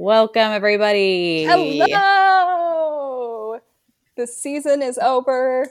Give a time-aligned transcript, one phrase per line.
[0.00, 1.42] Welcome, everybody.
[1.42, 1.98] Hello!
[4.16, 5.66] The season is over.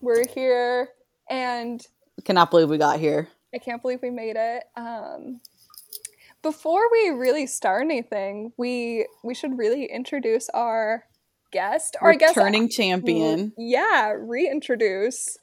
[0.00, 0.88] We're here,
[1.30, 1.80] and
[2.24, 3.28] Cannot believe we got here.
[3.54, 4.64] I can't believe we made it.
[4.76, 5.40] Um,
[6.42, 11.04] before we really start anything, we we should really introduce our
[11.52, 11.96] guest.
[12.00, 13.52] our I guess Returning champion.
[13.56, 15.38] yeah, reintroduce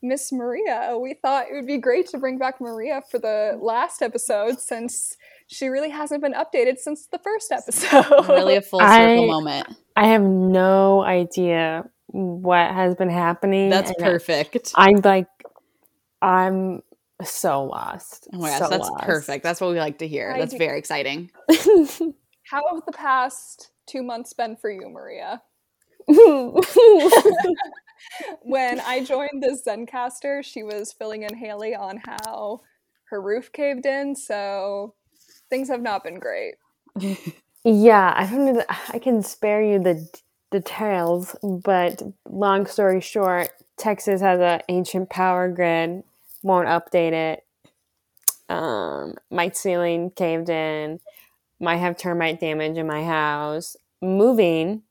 [0.00, 0.96] Miss Maria.
[0.98, 5.18] We thought it would be great to bring back Maria for the last episode since
[5.48, 8.28] she really hasn't been updated since the first episode.
[8.28, 9.66] Really a full circle I- moment.
[9.96, 13.68] I have no idea what has been happening.
[13.68, 14.72] That's and perfect.
[14.76, 15.26] I'm like,
[16.22, 16.82] I'm
[17.24, 18.28] so lost.
[18.32, 19.04] Oh my gosh, So that's lost.
[19.04, 19.42] perfect.
[19.42, 20.30] That's what we like to hear.
[20.32, 21.30] I That's do- very exciting.
[21.50, 25.42] How have the past two months been for you, Maria?
[28.42, 32.60] when I joined the Zencastr, she was filling in Haley on how
[33.10, 34.94] her roof caved in, so
[35.50, 36.54] things have not been great.
[37.64, 38.64] yeah, I don't know.
[38.90, 40.08] I can spare you the
[40.50, 46.02] details, but long story short, Texas has an ancient power grid,
[46.42, 47.44] won't update it.
[48.48, 51.00] Um, my ceiling caved in.
[51.60, 53.76] Might have termite damage in my house.
[54.00, 54.82] Moving.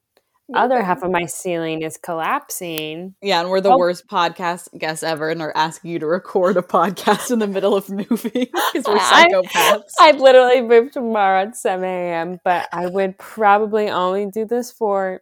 [0.53, 3.15] Other half of my ceiling is collapsing.
[3.21, 3.77] Yeah, and we're the Oh.
[3.77, 7.75] worst podcast guests ever, and are asking you to record a podcast in the middle
[7.75, 8.07] of moving
[8.73, 9.81] because we're I- psychopaths.
[9.99, 15.21] I literally move tomorrow at 7 a.m., but I would probably only do this for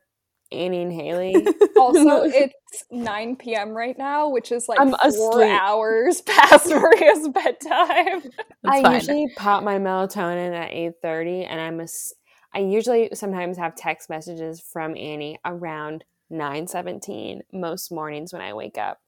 [0.51, 1.33] Annie and Haley.
[1.77, 2.53] Also, it's
[2.91, 3.69] 9 p.m.
[3.71, 4.99] right now, which is like I'm four
[5.41, 5.59] asleep.
[5.59, 8.21] hours past Maria's bedtime.
[8.63, 8.93] I fine.
[8.93, 12.13] usually pop my melatonin at 8.30, and I'm a s-
[12.55, 18.77] I usually sometimes have text messages from Annie around 9.17 most mornings when I wake
[18.77, 19.01] up.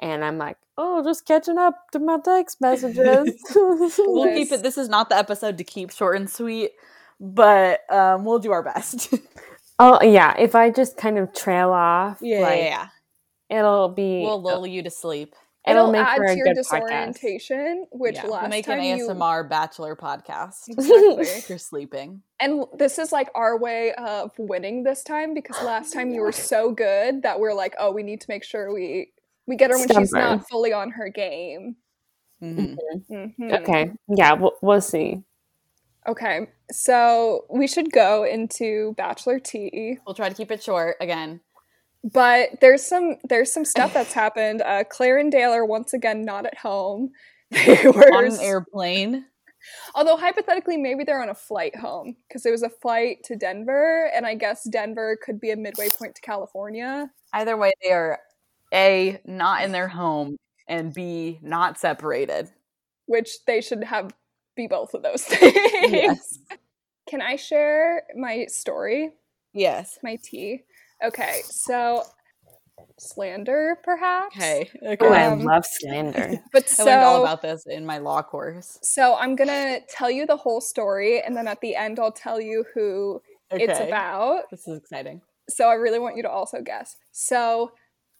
[0.00, 3.40] And I'm like, oh, just catching up to my text messages.
[3.54, 4.64] We'll keep it.
[4.64, 6.72] This is not the episode to keep short and sweet,
[7.20, 9.14] but um, we'll do our best.
[9.78, 10.34] oh, yeah.
[10.36, 12.88] If I just kind of trail off, yeah, like, yeah,
[13.48, 14.22] it'll be...
[14.22, 15.34] We'll lull you to sleep.
[15.66, 17.86] It'll, It'll make add for to a your good podcast.
[17.92, 20.68] which Yeah, we'll make time an you ASMR bachelor podcast.
[20.68, 21.44] exactly.
[21.48, 22.22] you're sleeping.
[22.40, 26.32] And this is like our way of winning this time because last time you were
[26.32, 29.12] so good that we're like, oh, we need to make sure we
[29.46, 31.76] we get her when she's not fully on her game.
[32.42, 32.76] Mhm.
[33.10, 33.60] Mhm.
[33.62, 33.90] Okay.
[34.08, 35.22] Yeah, we'll, we'll see.
[36.06, 36.46] Okay.
[36.70, 41.40] So we should go into Bachelor Tea, We'll try to keep it short again.
[42.04, 44.62] but there's some there's some stuff that's happened.
[44.62, 47.10] Uh, Claire and Dale are once again not at home.
[47.50, 49.24] They were On an airplane.
[49.94, 54.10] Although hypothetically, maybe they're on a flight home because it was a flight to Denver,
[54.14, 57.10] and I guess Denver could be a midway point to California.
[57.32, 58.18] Either way, they are
[58.72, 60.36] A, not in their home,
[60.68, 62.48] and B, not separated.
[63.06, 64.12] which they should have
[64.54, 65.54] be both of those things.
[65.92, 66.38] Yes.
[67.08, 69.12] Can I share my story,
[69.54, 69.98] Yes.
[70.02, 70.64] my tea?
[71.02, 72.02] Okay, so
[72.98, 74.36] slander, perhaps.
[74.36, 74.70] Okay.
[75.00, 76.42] Oh, I Um, love slander.
[76.52, 78.78] But I learned all about this in my law course.
[78.82, 82.40] so I'm gonna tell you the whole story, and then at the end, I'll tell
[82.40, 83.22] you who
[83.52, 83.64] Okay.
[83.64, 84.50] it's about.
[84.50, 85.22] This is exciting.
[85.48, 86.96] So I really want you to also guess.
[87.12, 87.72] So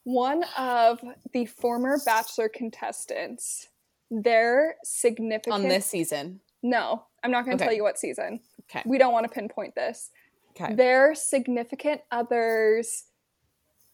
[0.05, 1.01] one of
[1.35, 3.69] the former Bachelor contestants,
[4.11, 6.41] their significant On this season.
[6.63, 7.69] No, I'm not going to Okay.
[7.71, 8.41] tell you what season.
[8.71, 8.83] Okay.
[8.87, 10.11] We don't want to pinpoint this.
[10.51, 10.75] Okay.
[10.75, 13.05] Their significant other's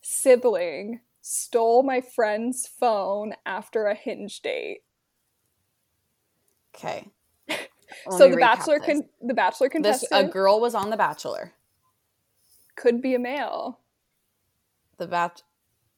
[0.04, 4.80] sibling stole my friend's phone after a hinge date.
[6.74, 7.08] Okay.
[8.10, 11.52] so the bachelor con- the bachelor this contestant a girl was on the Bachelor.
[12.76, 13.80] could be a male.
[14.98, 15.42] The bat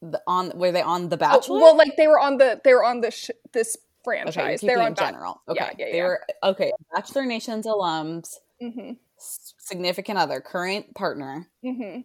[0.01, 1.61] the on were they on the Oh, Bachelor?
[1.61, 4.61] well, like they were on the they were on the sh- this franchise.
[4.61, 5.43] keeping They're on in general.
[5.49, 5.59] Okay.
[5.61, 6.05] yeah, yeah, They yeah.
[6.05, 6.73] were okay.
[6.95, 12.01] Bachelor Nation's alums, hmm significant other, current partner, hmm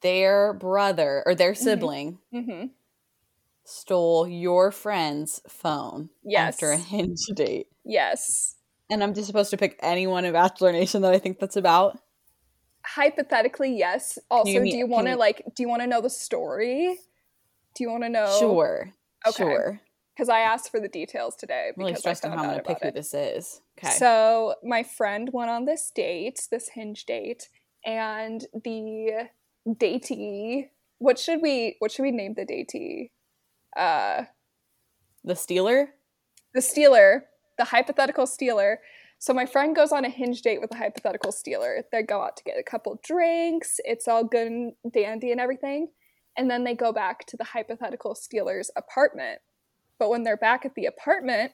[0.00, 1.56] their brother or their Mhm.
[1.56, 2.64] sibling hmm
[3.64, 6.54] stole your friend's phone Yes.
[6.54, 7.68] after a hinge date.
[7.84, 8.56] Yes.
[8.90, 11.98] And I'm just supposed to pick anyone in Bachelor Nation that I think that's about.
[12.84, 14.18] Hypothetically, yes.
[14.30, 15.42] Also, me- do you want to you- like?
[15.54, 16.98] Do you want to know the story?
[17.74, 18.34] Do you want to know?
[18.38, 18.92] Sure.
[19.26, 19.42] Okay.
[19.44, 19.80] Sure.
[20.14, 21.68] because I asked for the details today.
[21.68, 22.94] I'm really because stressed how I'm going to pick who it.
[22.94, 23.60] this is.
[23.78, 23.92] Okay.
[23.92, 27.48] So my friend went on this date, this hinge date,
[27.84, 29.28] and the
[29.74, 30.68] datee.
[30.98, 31.76] What should we?
[31.78, 33.10] What should we name the datee?
[33.76, 34.24] Uh,
[35.24, 35.94] the stealer?
[36.54, 37.26] the stealer,
[37.56, 38.80] the hypothetical stealer.
[39.18, 41.84] So my friend goes on a hinge date with a hypothetical stealer.
[41.90, 43.80] They go out to get a couple drinks.
[43.84, 45.88] It's all good and dandy and everything.
[46.36, 49.40] And then they go back to the hypothetical stealer's apartment.
[49.98, 51.52] But when they're back at the apartment,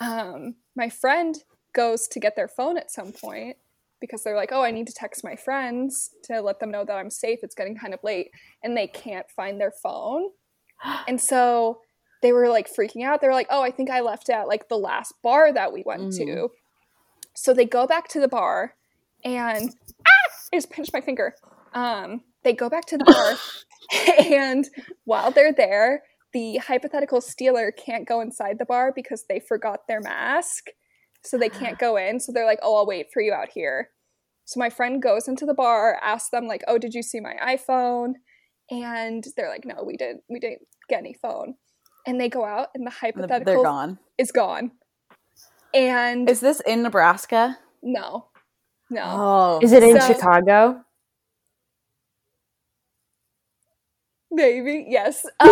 [0.00, 1.36] um, my friend
[1.74, 3.56] goes to get their phone at some point
[4.04, 6.96] because they're like, oh, I need to text my friends to let them know that
[6.96, 7.38] I'm safe.
[7.42, 8.28] It's getting kind of late.
[8.62, 10.28] And they can't find their phone.
[11.08, 11.78] And so
[12.20, 13.20] they were like freaking out.
[13.20, 15.82] They were like, oh, I think I left at like the last bar that we
[15.86, 16.16] went Mhm.
[16.18, 16.48] to.
[17.34, 18.74] So they go back to the bar
[19.24, 19.70] and
[20.06, 20.10] ah,
[20.52, 21.34] I just pinched my finger.
[21.72, 23.36] Um, they go back to the bar
[24.24, 24.68] and
[25.04, 26.02] while they're there,
[26.32, 30.66] the hypothetical stealer can't go inside the bar because they forgot their mask.
[31.22, 32.20] So they can't go in.
[32.20, 33.88] So they're like, oh, I'll wait for you out here.
[34.44, 37.34] So my friend goes into the bar, asks them, like, oh, did you see my
[37.42, 38.14] iPhone?
[38.70, 41.54] And they're like, no, we didn't we didn't get any phone.
[42.06, 43.98] And they go out and the hypothetical they're hypothetical gone.
[44.18, 44.72] is gone.
[45.74, 47.58] And Is this in Nebraska?
[47.82, 48.26] no.
[48.90, 49.02] No.
[49.04, 50.84] Oh, Is it in So- Chicago?
[54.30, 55.24] Maybe, yes.
[55.40, 55.50] Um,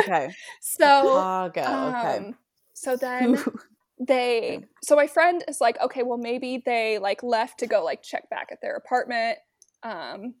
[0.00, 0.32] okay.
[0.60, 1.60] so Chicago.
[1.60, 2.16] Okay.
[2.18, 2.34] um,
[2.74, 3.42] so then
[4.06, 8.02] they so my friend is like okay well maybe they like left to go like
[8.02, 9.38] check back at their apartment
[9.82, 10.34] um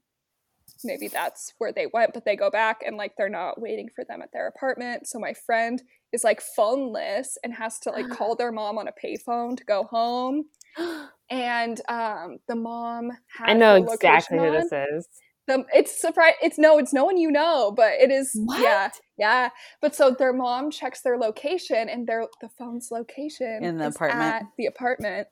[0.84, 4.04] maybe that's where they went but they go back and like they're not waiting for
[4.04, 5.82] them at their apartment so my friend
[6.12, 9.84] is like phoneless and has to like call their mom on a payphone to go
[9.84, 10.44] home
[11.30, 15.08] and um the mom I know exactly who location this is.
[15.48, 16.34] The, it's surprise.
[16.40, 16.78] It's no.
[16.78, 18.30] It's no one you know, but it is.
[18.34, 18.92] Yeah, What?
[19.18, 19.48] yeah.
[19.80, 24.22] But so their mom checks their location, and their the phone's location In the apartment.
[24.34, 25.26] At the apartment,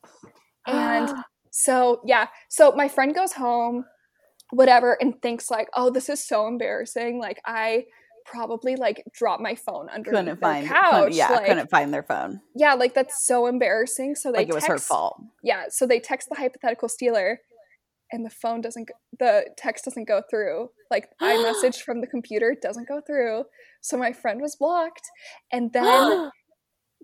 [0.66, 1.08] and
[1.50, 2.26] so yeah.
[2.48, 3.84] So my friend goes home,
[4.50, 7.20] whatever, and thinks like, oh, this is so embarrassing.
[7.20, 7.84] Like I
[8.26, 10.66] probably like dropped my phone under couldn't their find.
[10.68, 10.92] couch.
[10.92, 12.40] couldn't- yeah, like, couldn't find their phone.
[12.54, 14.14] yeah, like that's so embarrassing.
[14.14, 15.20] So they Like it was her text- fault.
[15.42, 17.40] yeah so they text the hypothetical stealer
[18.12, 20.70] and the phone doesn't go, the text doesn't go through.
[20.90, 23.44] Like iMessage from the computer doesn't go through.
[23.80, 25.02] So my friend was blocked.
[25.52, 26.30] And then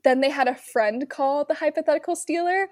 [0.04, 2.68] then they had a friend call the hypothetical stealer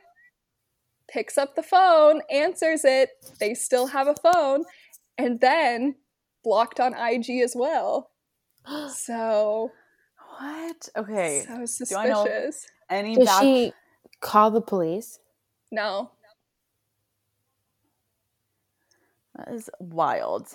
[1.11, 3.11] picks up the phone answers it.
[3.41, 4.65] They still have a phone.
[5.19, 5.97] And then
[6.43, 8.11] blocked on IG as well.
[8.89, 9.71] So
[10.39, 10.89] What?
[10.97, 11.45] Okay.
[11.47, 12.67] so do I know- suspicious.
[12.91, 13.73] Any Did back- she
[14.21, 15.19] call the police?
[15.71, 16.11] no
[19.37, 20.49] That is wild.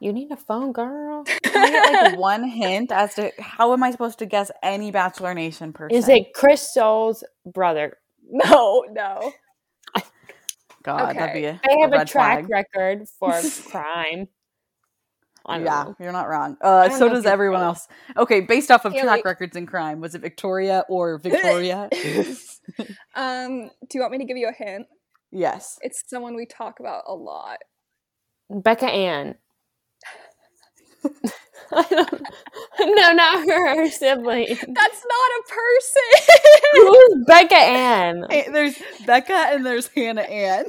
[0.00, 1.24] You need a phone, girl.
[1.42, 5.72] Get like one hint as to how am I supposed to guess any Bachelor Nation
[5.72, 5.96] person?
[5.96, 7.98] Is it Chris Soules' brother?
[8.30, 9.32] no no
[10.82, 12.50] God, that'd be a, They have a red track flag.
[12.50, 13.40] record for
[13.70, 14.28] crime.
[15.48, 15.96] Yeah, know.
[15.98, 16.56] you're not wrong.
[16.60, 17.68] Uh, so does everyone wrong.
[17.70, 17.88] else.
[18.16, 19.04] Okay, based off of Haley.
[19.04, 21.88] track records in crime, was it Victoria or Victoria?
[23.14, 24.86] Um, do you want me to give you a hint?
[25.32, 25.78] yes.
[25.80, 27.58] It's someone we talk about a lot.
[28.50, 29.34] Becca Ann.
[31.70, 32.22] I don't,
[32.80, 34.46] no, not her, her sibling.
[34.48, 36.36] That's not a person.
[36.74, 38.26] Who's Becca Ann?
[38.30, 40.66] Hey, there's Becca and there's Hannah Ann.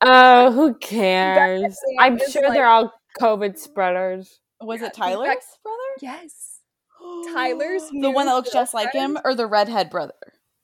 [0.00, 1.76] Oh, who cares?
[1.98, 4.40] I'm sure like- they're all COVID spreaders.
[4.60, 5.78] Was it Tyler's Bex- brother?
[6.02, 6.58] yes.
[7.32, 10.14] Tyler's the one that looks just like him, or the redhead brother?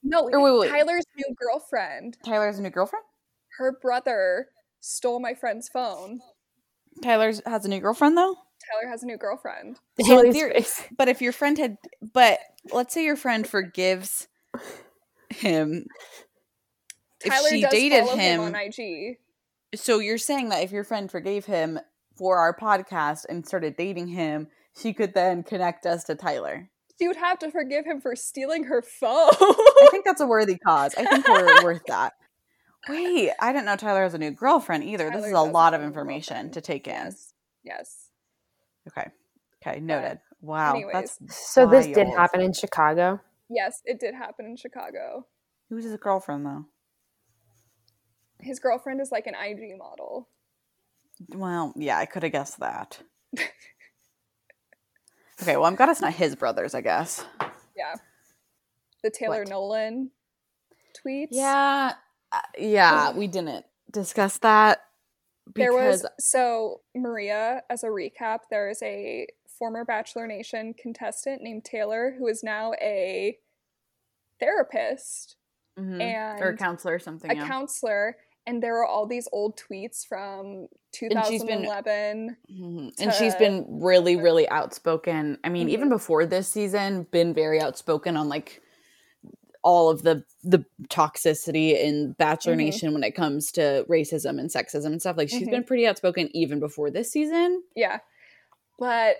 [0.03, 0.69] No, Or wait, wait.
[0.69, 2.17] Tyler's new girlfriend.
[2.25, 3.03] Tyler's new girlfriend.
[3.57, 4.47] Her brother
[4.79, 6.19] stole my friend's phone.
[7.03, 8.35] Tyler's has a new girlfriend though.
[8.71, 9.77] Tyler has a new girlfriend.
[10.05, 10.65] So in theory-
[10.97, 11.77] But if your friend had,
[12.13, 12.39] but
[12.71, 14.27] let's say your friend forgives
[15.29, 15.85] him.
[17.23, 19.17] If she does dated follow him, on IG.
[19.75, 21.79] so you're saying that if your friend forgave him
[22.15, 24.47] for our podcast and started dating him,
[24.79, 26.69] she could then connect us to Tyler.
[26.99, 29.29] She would have to forgive him for stealing her phone.
[29.31, 30.93] I think that's a worthy cause.
[30.95, 32.13] I think we're worth that.
[32.89, 35.09] Wait, I didn't know Tyler has a new girlfriend either.
[35.09, 36.53] this is a lot of information girlfriend.
[36.53, 36.93] to take in.
[36.93, 37.33] yes.
[37.63, 38.09] Yes.
[38.87, 39.07] Okay.
[39.65, 40.19] Okay, noted.
[40.41, 40.79] Wow.
[40.93, 42.17] That's So this did wild.
[42.17, 43.19] happen in Chicago.
[43.49, 45.25] Yes, it did happen in Chicago.
[45.69, 46.65] Who's his girlfriend though?
[48.39, 50.29] His girlfriend is like an IG model.
[51.29, 52.99] Well, yeah, I could have guessed that.
[55.41, 57.25] okay, well, I'm glad it's not his brothers, I guess.
[57.75, 57.95] Yeah.
[59.03, 59.49] The Taylor What?
[59.49, 60.11] Nolan
[61.03, 61.27] tweets.
[61.31, 61.93] Yeah,
[62.31, 64.79] uh, yeah, we didn't discuss that
[65.55, 71.63] There was so Maria, as a recap, there is a former Bachelor Nation contestant named
[71.65, 73.37] Taylor who is now a
[74.39, 75.35] therapist,
[75.79, 77.31] Mhm, or a counselor or something.
[77.31, 77.47] a yeah.
[77.47, 81.17] counselor, and there are all these old tweets from she's been-
[81.61, 82.37] 2011.
[82.51, 82.93] Mhm.
[82.99, 85.37] And she's been really, really outspoken.
[85.43, 85.71] I mean, Mhm.
[85.71, 88.61] even before this season, been very outspoken on like
[89.67, 92.57] all of the the toxicity in Bachelor Mhm.
[92.57, 95.17] Nation when it comes to racism and sexism and stuff.
[95.17, 95.51] Like she's Mhm.
[95.51, 97.63] been pretty outspoken even before this season.
[97.75, 97.99] Yeah.
[98.79, 99.17] But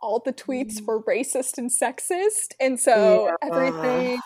[0.00, 2.54] all the tweets were racist and sexist.
[2.58, 3.36] And so Yeah.
[3.48, 4.18] everything,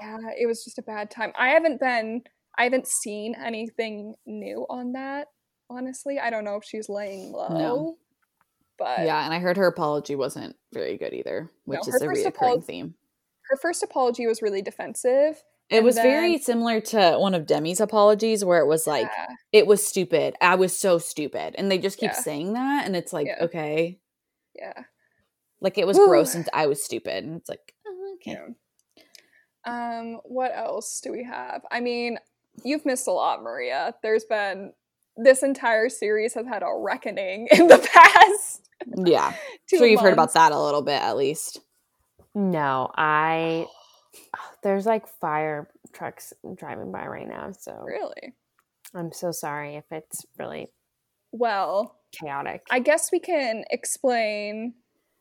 [0.00, 1.32] yeah, it was just a bad time.
[1.36, 2.22] I haven't been
[2.58, 5.28] I haven't seen anything new on that.
[5.70, 7.48] Honestly, I don't know if she's laying low.
[7.48, 7.96] No.
[8.78, 12.06] But yeah, and I heard her apology wasn't very good either, which No, is a
[12.06, 12.94] reoccurring apol- theme.
[13.52, 15.42] Her first apology was really defensive.
[15.68, 19.26] It was very similar to one of Demi's apologies, where it was like, Yeah.
[19.52, 20.34] "It was stupid.
[20.40, 22.16] I was so stupid," and they just keep Yeah.
[22.20, 23.44] saying that, and it's like, Yeah.
[23.44, 23.98] okay,
[24.54, 24.84] yeah.
[25.60, 28.38] like it was gross, and I was stupid, and it's like, oh, okay.
[29.64, 31.62] Um, what else do we have?
[31.70, 32.18] I mean,
[32.64, 33.94] you've missed a lot, Maria.
[34.02, 34.72] There's been
[35.16, 38.68] this entire series has had a reckoning in the past.
[39.06, 39.34] yeah.
[39.70, 41.60] two So you've heard about that a little bit, at least.
[42.34, 43.66] No, I.
[44.62, 48.34] There's like fire trucks driving by right now, so Really?
[48.94, 50.70] I'm so sorry if it's really
[51.32, 52.62] Well, chaotic.
[52.70, 54.74] I guess we can explain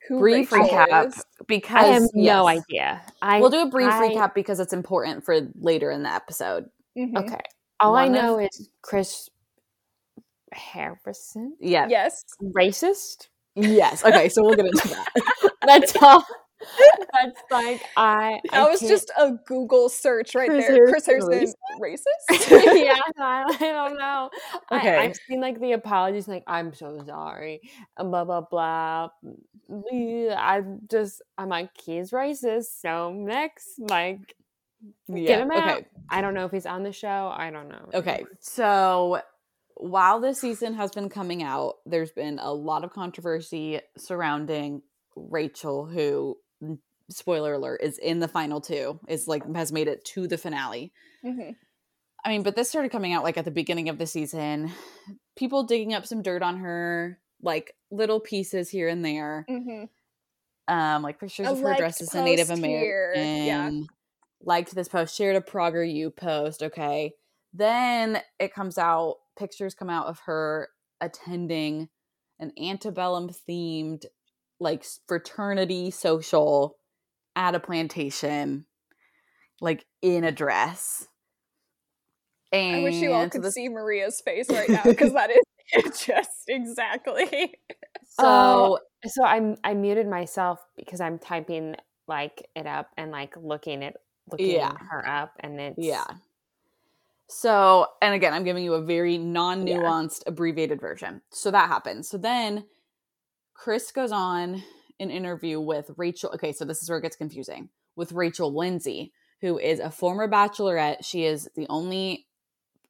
[0.07, 1.23] who Brief Rachel recap is.
[1.47, 2.63] because I have no yes.
[2.69, 3.01] idea.
[3.21, 6.69] I We'll do a brief I- recap because it's important for later in the episode.
[6.97, 7.17] Mhm.
[7.17, 7.39] Okay,
[7.79, 9.29] all I One of- know is Chris
[10.53, 11.87] Harrison Yeah.
[11.87, 12.23] Yes.
[12.41, 13.27] racist.
[13.55, 14.03] Yes.
[14.03, 14.27] Okay.
[14.29, 15.51] So we'll get into that.
[15.65, 16.25] That's all.
[17.13, 18.39] That's like I.
[18.51, 20.87] I was can't- just a Google search right Chris there.
[20.87, 22.05] Chris Harrison racist?
[22.83, 24.29] yeah, I, I don't know.
[24.71, 24.95] Okay.
[24.97, 27.61] I, I've seen like the apologies, like I'm so sorry,
[27.97, 29.09] and blah blah blah.
[29.91, 32.79] I just I'm like he's racist.
[32.81, 34.35] So next, like
[35.07, 35.27] Yeah.
[35.27, 35.77] get him out.
[35.79, 35.87] Okay.
[36.09, 37.31] I don't know if he's on the show.
[37.35, 37.89] I don't know.
[37.93, 38.25] Okay.
[38.39, 39.21] So
[39.75, 44.81] while this season has been coming out, there's been a lot of controversy surrounding
[45.15, 46.37] Rachel, who
[47.09, 50.91] spoiler alert is in the final two, is like has made it to the finale.
[51.23, 51.55] Mhm.
[52.23, 54.71] I mean, but this started coming out like at the beginning of the season.
[55.35, 59.45] People digging up some dirt on her, like little pieces here and there.
[59.49, 59.89] Mhm.
[60.67, 63.45] Um, like pictures A of her dressed as a Native American.
[63.45, 63.71] yeah.
[64.43, 66.63] Liked this post, shared a Prager U post.
[66.63, 67.13] Okay.
[67.53, 70.69] Then it comes out, pictures come out of her
[71.01, 71.89] attending
[72.39, 74.05] an antebellum themed
[74.59, 76.77] like fraternity social
[77.35, 78.65] at a plantation,
[79.61, 81.07] like in a dress.
[82.51, 85.99] And I wish you all could this- see Maria's face right now because that is
[86.05, 87.53] just exactly.
[88.09, 91.75] So So I'm I muted myself because I'm typing
[92.07, 93.95] like it up and like looking at
[94.29, 94.73] looking Yeah.
[94.89, 96.03] her up, and it's Yeah.
[97.33, 101.21] So, and again, I'm giving you a very non nuanced, abbreviated version.
[101.29, 102.09] So that happens.
[102.09, 102.65] So then
[103.53, 104.61] Chris goes on
[105.01, 106.31] an interview with Rachel.
[106.35, 110.29] Okay, so this is where it gets confusing with Rachel Lindsay, who is a former
[110.29, 111.03] bachelorette.
[111.03, 112.27] She is the only,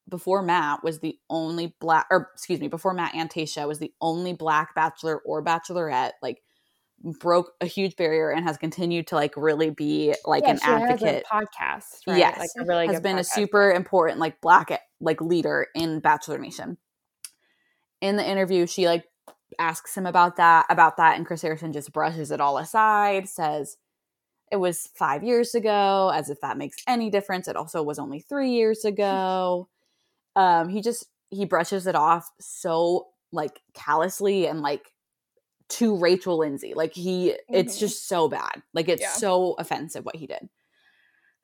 [0.08, 3.94] before Matt, was the only black, or excuse me, before Matt and Tasha was the
[4.00, 6.12] only black bachelor or bachelorette.
[6.22, 6.44] Like,
[7.20, 10.66] broke a huge barrier and has continued to like really be like Yeah, an she
[10.66, 12.08] has a advocate podcast.
[12.08, 12.18] Right?
[12.18, 16.78] Yes, like really has been a super important like black like leader in Bachelor Nation.
[18.02, 19.06] In the interview, she like
[19.60, 23.28] asks him about that about that, and Chris Harrison just brushes it all aside.
[23.30, 23.78] Says
[24.52, 27.48] it was five years ago, as if that makes any difference.
[27.48, 29.68] It also was only three years ago.
[30.36, 34.92] um, he just he brushes it off so like callously and like
[35.70, 36.74] to Rachel Lindsay.
[36.74, 37.80] Like he, it's Mhm.
[37.80, 38.62] just so bad.
[38.74, 39.14] Like it's Yeah.
[39.14, 40.50] so offensive what he did.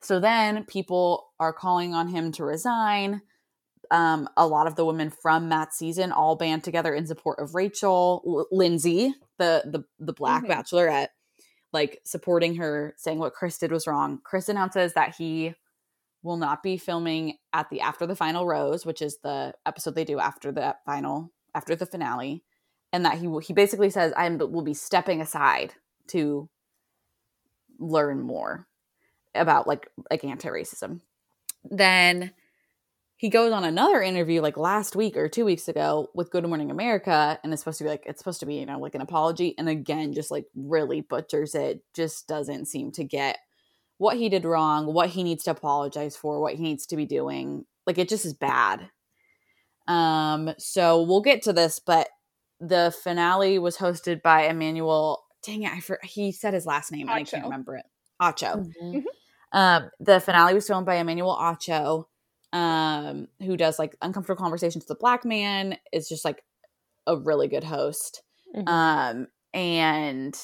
[0.02, 3.22] So then people are calling on him to resign.
[3.90, 7.54] Um, a lot of the women from Matt's season all band together in support of
[7.54, 10.48] Rachel L- Lindsay, the the the black Mhm.
[10.50, 11.08] bachelorette,
[11.72, 14.20] like supporting her, saying what Chris did was wrong.
[14.24, 15.54] Chris announces that he
[16.22, 20.04] will not be filming at the after the final rose, which is the episode they
[20.04, 22.44] do after the final after the finale,
[22.92, 25.72] and that he will, he basically says I will be stepping aside
[26.08, 26.48] to
[27.78, 28.66] learn more
[29.34, 31.00] about like like anti-racism.
[31.64, 32.32] Then
[33.18, 36.70] he goes on another interview like last week or two weeks ago with Good Morning
[36.70, 39.00] America, and it's supposed to be like it's supposed to be you know like an
[39.00, 41.82] apology, and again just like really butchers it.
[41.94, 43.38] Just doesn't seem to get
[43.98, 47.06] what he did wrong, what he needs to apologize for, what he needs to be
[47.06, 47.66] doing.
[47.86, 48.88] Like it just is bad.
[49.88, 52.08] Um, so we'll get to this, but
[52.60, 55.24] the finale was hosted by Emmanuel.
[55.42, 57.86] Dang it, I for, he said his last name and I can't remember it.
[58.22, 58.70] Acho.
[58.82, 59.04] Mhm.
[59.52, 62.04] Um, the finale was filmed by Emmanuel Acho,
[62.52, 65.76] um, who does like uncomfortable conversations with a black man.
[65.92, 66.42] Is just like
[67.06, 68.22] a really good host.
[68.54, 68.68] Mhm.
[68.68, 70.38] Um, and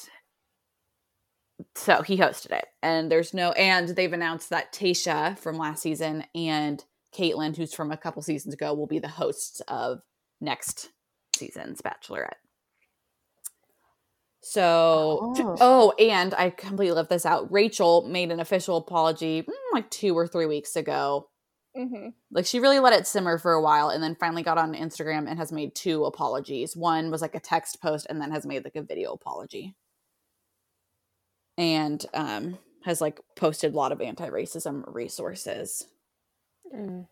[1.77, 6.25] so he hosted it, and there's no, and they've announced that Tasha from last season
[6.35, 6.85] and
[7.17, 10.01] Kaitlyn, who's from a couple seasons ago, will be the hosts of
[10.41, 10.91] next
[11.37, 12.39] season's Bachelorette.
[14.41, 15.57] So, Oh.
[15.61, 17.51] oh, and I completely left this out.
[17.51, 21.29] Rachel made an official apology mm, like two or three weeks ago
[21.77, 24.75] hmm Like she really let it simmer for a while and then finally got on
[24.75, 26.77] Instagram and has made two apologies.
[26.77, 29.75] One was like a text post and then has made like a video apology.
[31.59, 35.87] And um has like posted a lot of anti-racism resources.
[36.75, 37.07] Mm.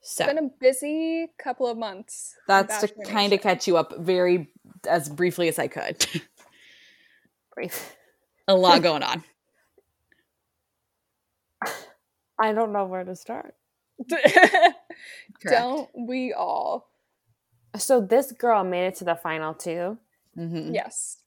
[0.00, 2.34] So It's been a busy couple of months.
[2.46, 4.48] that's to kind of catch you up very
[4.88, 6.06] as briefly as I could.
[7.54, 7.96] Brief.
[8.46, 9.24] a lot going on.
[12.40, 13.54] I don't know where to start.
[15.48, 16.88] Don't we all?
[17.76, 19.98] So this girl made it to the final two.
[20.36, 20.74] Mhm.
[20.74, 21.18] Yes.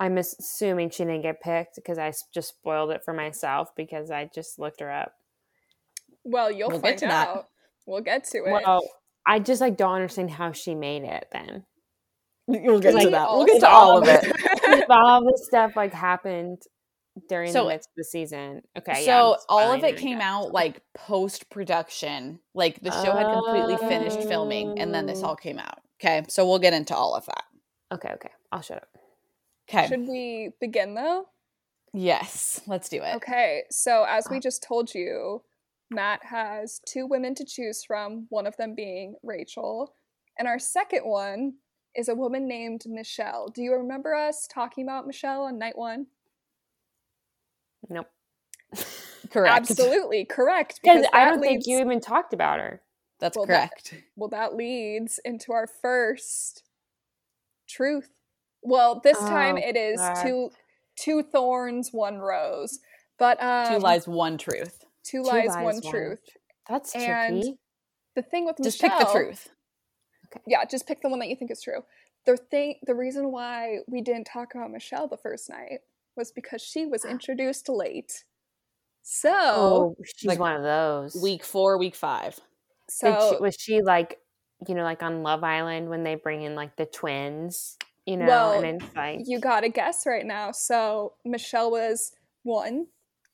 [0.00, 4.28] I'm assuming she didn't get picked because I just spoiled it for myself because I
[4.34, 5.12] just looked her up.
[6.24, 7.28] Well, you'll We'll get find to that.
[7.28, 7.48] out.
[7.86, 8.50] We'll get to it.
[8.64, 8.82] Well,
[9.26, 11.64] I just like don't understand how she made it then.
[12.46, 13.28] We'll get Like, to that.
[13.30, 14.20] We'll get to all of it.
[14.24, 16.62] If all this stuff like happened
[17.28, 18.62] during So- the midst of the season.
[18.78, 20.26] Okay, so I'm all of it came guess.
[20.26, 22.40] out like post production.
[22.54, 25.28] Like the show had completely finished filming and then this Oh.
[25.28, 25.80] all came out.
[26.02, 26.24] Okay.
[26.28, 27.44] So we'll get into all of that.
[27.92, 28.30] Okay, okay.
[28.50, 28.88] I'll shut up.
[29.68, 29.86] Okay.
[29.88, 31.26] Should we begin though?
[31.92, 32.60] yes.
[32.66, 33.16] Let's do it.
[33.16, 35.42] Okay, so as we just told you,
[35.90, 39.94] Matt has two women to choose from, one of them being Rachel.
[40.38, 41.54] And our second one
[41.94, 43.48] is a woman named Michelle.
[43.48, 46.06] Do you remember us talking about Michelle on night one?
[47.88, 48.06] Nope.
[49.30, 49.70] Correct.
[49.70, 50.80] Absolutely correct.
[50.82, 52.80] Because I don't think you even talked about her.
[53.20, 53.94] That's Well, that- correct.
[54.16, 56.64] Well, that leads into our first
[57.68, 58.08] truth.
[58.62, 60.22] Well, this time Oh, it is God.
[60.22, 60.50] two
[60.96, 62.78] two thorns, one rose.
[63.18, 64.84] But um, Two lies, one truth.
[65.04, 66.18] two Two lies, lies, one one truth.
[66.68, 67.58] That's And tricky.
[68.16, 68.70] The thing with Michelle.
[68.70, 69.48] Just Michelle, pick the truth.
[70.26, 70.42] Okay.
[70.46, 71.82] yeah, just pick the one that you think is true.
[72.26, 75.80] The thing, the reason why we didn't talk about Michelle the first night
[76.16, 77.10] was because she was ah.
[77.10, 78.24] introduced late.
[79.02, 81.20] So, Oh, she's like, one of those.
[81.20, 82.38] Week four, week five.
[82.88, 84.18] So she, was she like,
[84.68, 87.76] you know, like on Love Island when they bring in like the twins,
[88.06, 90.52] you know, Well, and it's like, you got to guess right now.
[90.52, 92.86] So Michelle was one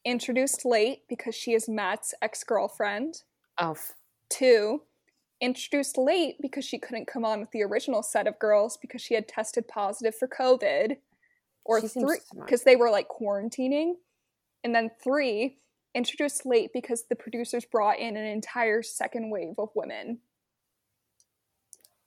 [0.05, 3.23] introduced late because she is Matt's ex girlfriend.
[3.59, 3.77] oh,
[4.31, 4.83] Two,
[5.41, 9.15] introduced late because she couldn't come on with the original set of girls because she
[9.15, 10.97] had tested positive for COVID.
[11.69, 13.93] Or She three, because they were like quarantining.
[14.65, 15.59] And then three,
[15.95, 20.19] introduced late because the producers brought in an entire second wave of women.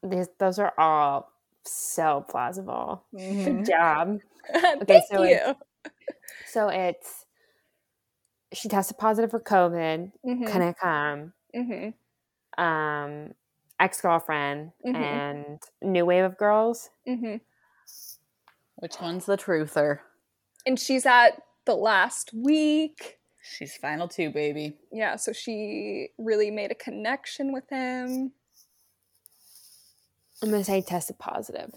[0.03, 1.31] these, those are all
[1.63, 3.03] so plausible.
[3.13, 3.43] Mm-hmm.
[3.43, 4.19] Good job.
[4.87, 5.35] Thank so you.
[5.35, 5.55] it's-
[6.47, 7.25] So it's,
[8.51, 11.89] she tested positive for COVID, hmm couldn't come, hmm
[12.61, 13.33] um,
[13.79, 14.95] ex girlfriend, Mhm.
[14.95, 16.89] and new wave of girls.
[18.81, 19.99] Which one's the truther?
[20.65, 23.19] And she's at the last week.
[23.43, 24.75] She's final two, baby.
[24.91, 28.31] Yeah, so she really made a connection with him.
[30.41, 31.71] I'm gonna say tested positive.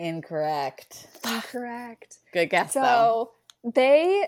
[0.00, 1.06] Incorrect.
[1.24, 2.18] Incorrect.
[2.32, 3.30] Good guess though.
[3.64, 4.26] So they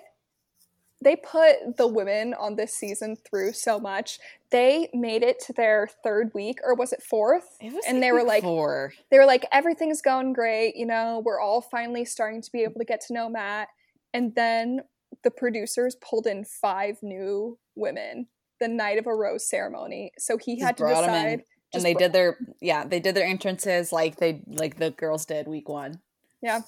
[1.02, 4.18] they put the women on this season through so much.
[4.50, 7.56] They made it to their third week, or was it fourth?
[7.60, 8.92] It was and they were like, four.
[9.10, 10.76] they were like, everything's going great.
[10.76, 13.68] You know, we're all finally starting to be able to get to know Matt.
[14.12, 14.80] And then
[15.24, 18.26] the producers pulled in five new women
[18.60, 20.12] the night of a rose ceremony.
[20.18, 21.22] So he Just had to brought 'em in.
[21.38, 21.44] decide.
[21.74, 25.46] and they did their yeah they did their entrances like they like the girls did
[25.48, 26.00] week one
[26.42, 26.60] Yeah.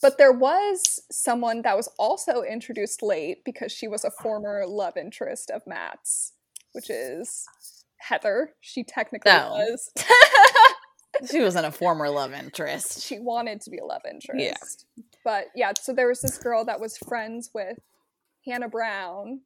[0.00, 4.96] But there was someone that was also introduced late because she was a former love
[4.96, 6.32] interest of Matt's,
[6.72, 7.44] which is
[7.98, 8.52] Heather.
[8.60, 9.50] She technically Oh.
[9.50, 9.90] was.
[11.30, 14.86] she wasn't a former love interest she wanted to be a love interest.
[14.96, 15.02] Yeah.
[15.24, 17.78] But yeah, so there was this girl that was friends with
[18.46, 19.40] Hannah Brown,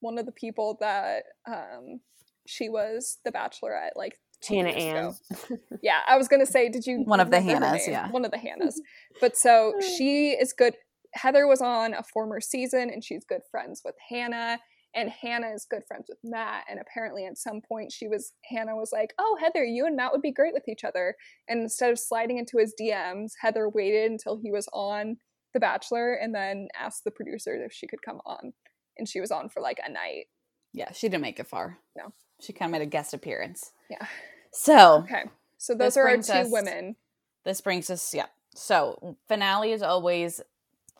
[0.00, 2.00] one of the people that um
[2.46, 5.58] she was the bachelorette like Hannah years Ann.
[5.82, 8.10] yeah, I was gonna say, did you One of the Hannahs, yeah.
[8.10, 8.74] One of the Hannahs.
[9.20, 10.74] But so she is good.
[11.14, 14.58] Heather was on a former season and she's good friends with Hannah.
[14.94, 16.64] And Hannah is good friends with Matt.
[16.68, 20.12] And apparently at some point she was Hannah was like, Oh Heather, you and Matt
[20.12, 21.14] would be great with each other.
[21.48, 25.16] And instead of sliding into his DMs, Heather waited until he was on
[25.54, 28.52] The Bachelor and then asked the producers if she could come on.
[28.98, 30.26] And she was on for like a night.
[30.74, 32.12] yeah she didn't make it far No.
[32.42, 34.04] She kind of made a guest appearance Yeah.
[34.52, 35.24] so Okay.
[35.58, 36.96] So those are our two us- women.
[37.44, 40.40] this brings us yeah so finale is always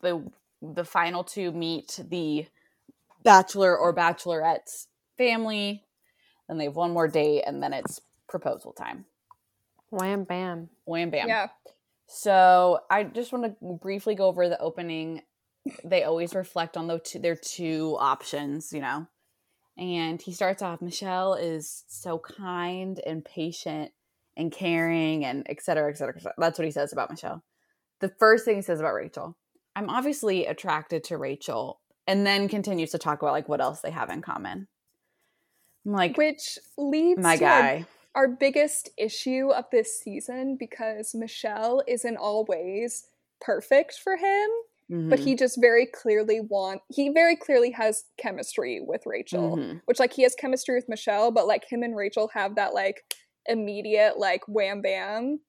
[0.01, 0.23] the
[0.61, 2.45] the final two meet the
[3.23, 5.83] bachelor or bachelorette's family
[6.47, 9.05] then they have one more date and then it's proposal time
[9.89, 10.69] Wham bam.
[10.85, 11.47] wham bam Yeah.
[12.07, 15.21] So I just want to briefly go over the opening.
[15.83, 19.07] They always reflect on the two, their two options, you know,
[19.77, 23.91] And he starts off, Michelle is so kind and patient
[24.37, 26.35] and caring and et cetera, et cetera, et cetera.
[26.37, 27.43] That's what he says about Michelle.
[27.99, 29.35] The first thing he says about Rachel,
[29.75, 33.91] I'm obviously attracted to Rachel, and then continues to talk about like what else they
[33.91, 34.67] have in common.
[35.85, 37.85] I'm like, Which leads my to our- guy.
[38.13, 43.07] our biggest issue of this season because Michelle is in all ways
[43.41, 44.49] perfect for him,
[44.89, 49.57] but Mhm, he just very clearly want he very clearly has chemistry with Rachel.
[49.57, 49.81] mhm.
[49.85, 53.01] Which like he has chemistry with Michelle, but like him and Rachel have that like
[53.47, 55.39] immediate like wham bam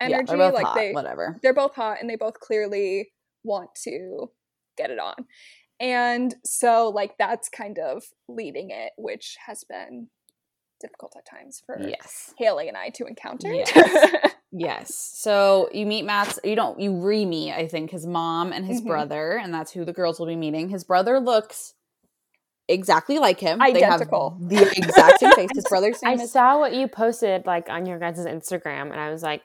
[0.00, 0.32] energy.
[0.36, 1.38] Yeah, like hot, they whatever.
[1.42, 3.10] they're both hot and they both clearly
[3.44, 4.30] want to
[4.76, 5.14] get it on.
[5.80, 10.08] And so like that's kind of leading it, which has been
[10.82, 12.34] difficult at times for Yes.
[12.36, 13.52] Haley and I to encounter.
[13.54, 14.32] Yes.
[14.54, 14.94] Yes.
[14.94, 18.82] So you meet Matt's, you don't, you re meet, I think, his mom and his
[18.82, 18.86] Mhm.
[18.86, 20.68] brother, and that's who the girls will be meeting.
[20.68, 21.72] His brother looks
[22.68, 23.62] exactly like him.
[23.62, 24.36] Identical.
[24.40, 25.48] They have the exact same face.
[25.54, 26.32] His brother's I name is.
[26.32, 29.40] saw what you posted like on your guys' Instagram, and I was like,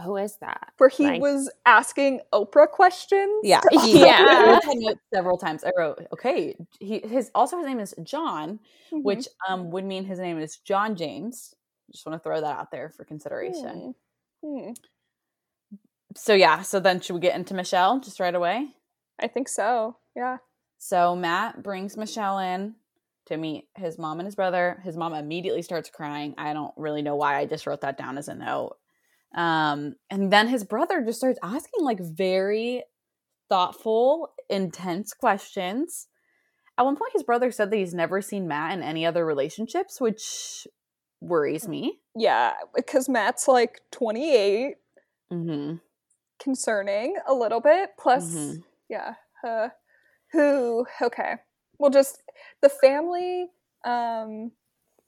[0.00, 3.40] "Who is that?" Where he Like- was asking Oprah questions.
[3.42, 4.58] Yeah, Yeah.
[4.64, 5.64] I wrote several times.
[5.64, 8.60] I wrote, okay, he his also his name is John,
[8.92, 9.02] Mhm.
[9.04, 11.54] which um would mean his name is John James.
[11.92, 13.94] Just want to throw that out there for consideration.
[14.42, 14.62] Hmm.
[14.62, 14.72] Hmm.
[16.16, 18.68] So yeah, so then should we get into Michelle just right away?
[19.20, 19.96] I think so.
[20.16, 20.38] Yeah.
[20.78, 22.74] So Matt brings Michelle in
[23.26, 24.80] to meet his mom and his brother.
[24.84, 26.34] His mom immediately starts crying.
[26.38, 27.36] I don't really know why.
[27.36, 28.76] I just wrote that down as a note.
[29.34, 32.82] Um, and then his brother just starts asking like very
[33.48, 36.08] thoughtful, intense questions.
[36.78, 40.00] At one point, his brother said that he's never seen Matt in any other relationships,
[40.00, 40.66] which
[41.20, 42.00] worries me.
[42.16, 42.54] Yeah.
[42.74, 44.76] Because Matt's like 28,
[45.32, 45.76] Mm-hmm.
[46.42, 47.90] concerning a little bit.
[47.98, 48.64] Plus, Mhm.
[48.88, 49.14] yeah.
[49.46, 49.68] Uh,
[50.32, 51.34] who, okay.
[51.78, 52.22] Well, just
[52.62, 53.48] the family
[53.84, 54.52] um,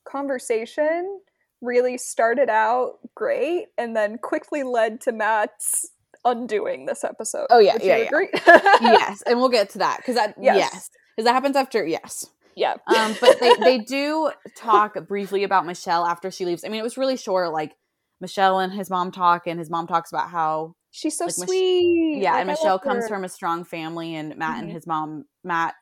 [0.05, 1.21] conversation
[1.63, 5.89] really started out great and then quickly led to Matt's
[6.25, 7.47] undoing this episode.
[7.51, 8.77] Oh, yeah, yeah, yeah.
[8.81, 10.57] yes, and we'll get to that because that Yes.
[10.57, 12.27] yes, because that happens after yes.
[12.55, 12.75] yeah.
[12.87, 16.65] um, but they, they do talk briefly about Michelle after she leaves.
[16.65, 17.53] I mean, it was really short.
[17.53, 17.73] Like
[18.21, 21.49] Michelle and his mom talk, and his mom talks about how She's so Like, Mich-
[21.49, 22.19] sweet.
[22.23, 24.75] yeah, Like, and I Michelle comes from a strong family, and Matt and Mhm.
[24.75, 25.75] his mom, Matt's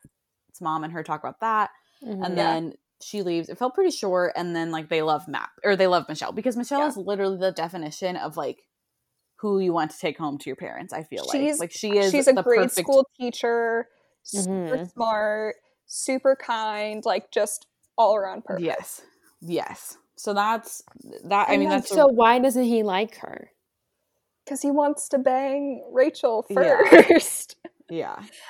[0.60, 1.70] mom and her talk about that,
[2.02, 2.24] Mhm.
[2.24, 2.44] and Yeah.
[2.52, 3.48] then she leaves.
[3.48, 6.56] It felt pretty short, and then like they love Matt or they love Michelle because
[6.56, 6.88] Michelle Yeah.
[6.88, 8.66] is literally the definition of like
[9.36, 10.92] who you want to take home to your parents.
[10.92, 13.88] I feel She's- like like she is She's a the grade perfect school teacher,
[14.22, 14.92] super Mhm.
[14.92, 18.64] smart, super kind, like just all around perfect.
[18.66, 19.02] yes,
[19.40, 19.96] yes.
[20.16, 20.82] So that's
[21.24, 21.48] that.
[21.48, 22.06] I And, mean, like, that's a- so.
[22.08, 23.50] Why doesn't he like her?
[24.44, 27.56] Because he wants to bang Rachel first.
[27.59, 27.59] yeah.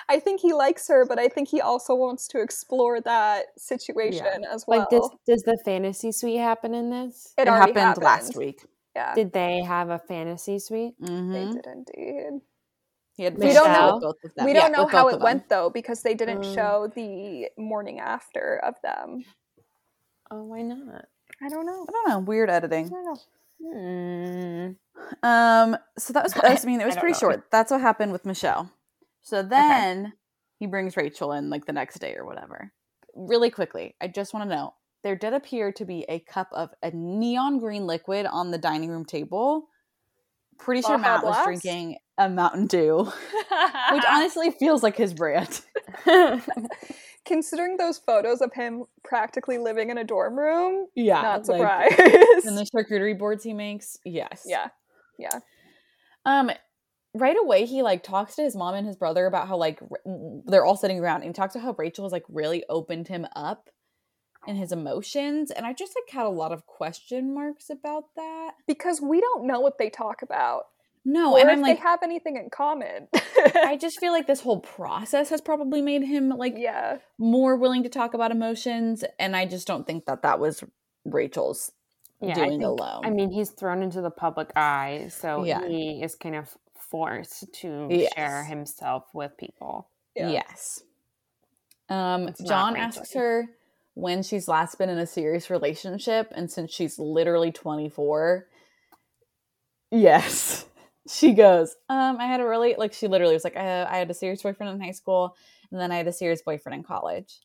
[0.09, 4.45] I think he likes her, but I think he also wants to explore that situation
[4.51, 4.81] as well.
[4.81, 7.35] Like, does does the fantasy suite happen in this?
[7.39, 8.65] it, it already happened, last week.
[8.97, 10.95] Yeah, Did they have a fantasy suite?
[11.01, 11.33] Mm-hmm.
[11.33, 12.41] they did indeed.
[13.17, 14.47] He had We don't know- with both of them.
[14.47, 15.25] we don't know how it of them.
[15.25, 16.55] went though because they didn't Mm.
[16.55, 19.25] show the morning after of them.
[20.31, 21.07] Oh, why not?
[21.43, 21.87] I don't know.
[21.89, 22.19] I don't know.
[22.21, 22.89] Weird I editing.
[22.89, 23.17] don't know.
[23.63, 24.71] Hmm.
[25.23, 25.77] Um.
[25.99, 26.33] So that was.
[26.35, 27.19] that was- I mean, it was pretty know.
[27.19, 27.45] short.
[27.51, 28.71] That's what happened with Michelle.
[29.23, 30.13] So then
[30.59, 32.73] he brings Rachel in like the next day or whatever.
[33.15, 36.71] Really quickly, I just want to know there did appear to be a cup of
[36.83, 39.69] a neon green liquid on the dining room table.
[40.59, 43.05] Pretty sure Baja Matt was drinking a Mountain Dew,
[43.93, 45.63] which honestly feels like his brand.
[47.27, 52.47] Considering those photos of him practically living in a dorm room, Yeah, not like, surprised.
[52.47, 53.99] and the charcuterie boards he makes.
[54.05, 54.45] Yes.
[54.47, 54.69] yeah,
[55.19, 55.39] yeah.
[56.27, 56.51] Um,
[57.15, 60.43] right away he like talks to his mom and his brother about how like r-
[60.47, 63.27] they're all sitting around and he talks to how Rachel has like really opened him
[63.35, 63.69] up
[64.47, 68.53] in his emotions, and I just like had a lot of question marks about that.
[68.67, 70.63] Because we don't know what they talk about,
[71.05, 73.09] No, or and if I'm like, they have anything in common.
[73.55, 77.83] I just feel like this whole process has probably made him like yeah, more willing
[77.83, 80.65] to talk about emotions, and I just don't think that that was
[81.05, 81.71] Rachel's
[82.23, 83.03] Yeah, I doing think- alone.
[83.05, 85.67] I mean, he's thrown into the public eye, so Yeah.
[85.69, 86.57] he is kind of
[86.91, 88.13] forced to Yes.
[88.15, 89.89] share himself with people.
[90.17, 90.31] yeah.
[90.31, 90.83] Yes.
[91.89, 93.49] Um, John asks her
[93.95, 98.47] when she's last been in a serious relationship, and since she's literally 24,
[99.91, 100.67] yes,
[101.09, 104.11] she goes, um, I had a really, like, she literally was like, I, I had
[104.11, 105.37] a serious boyfriend in high school,
[105.71, 107.41] and then I had a serious boyfriend in college.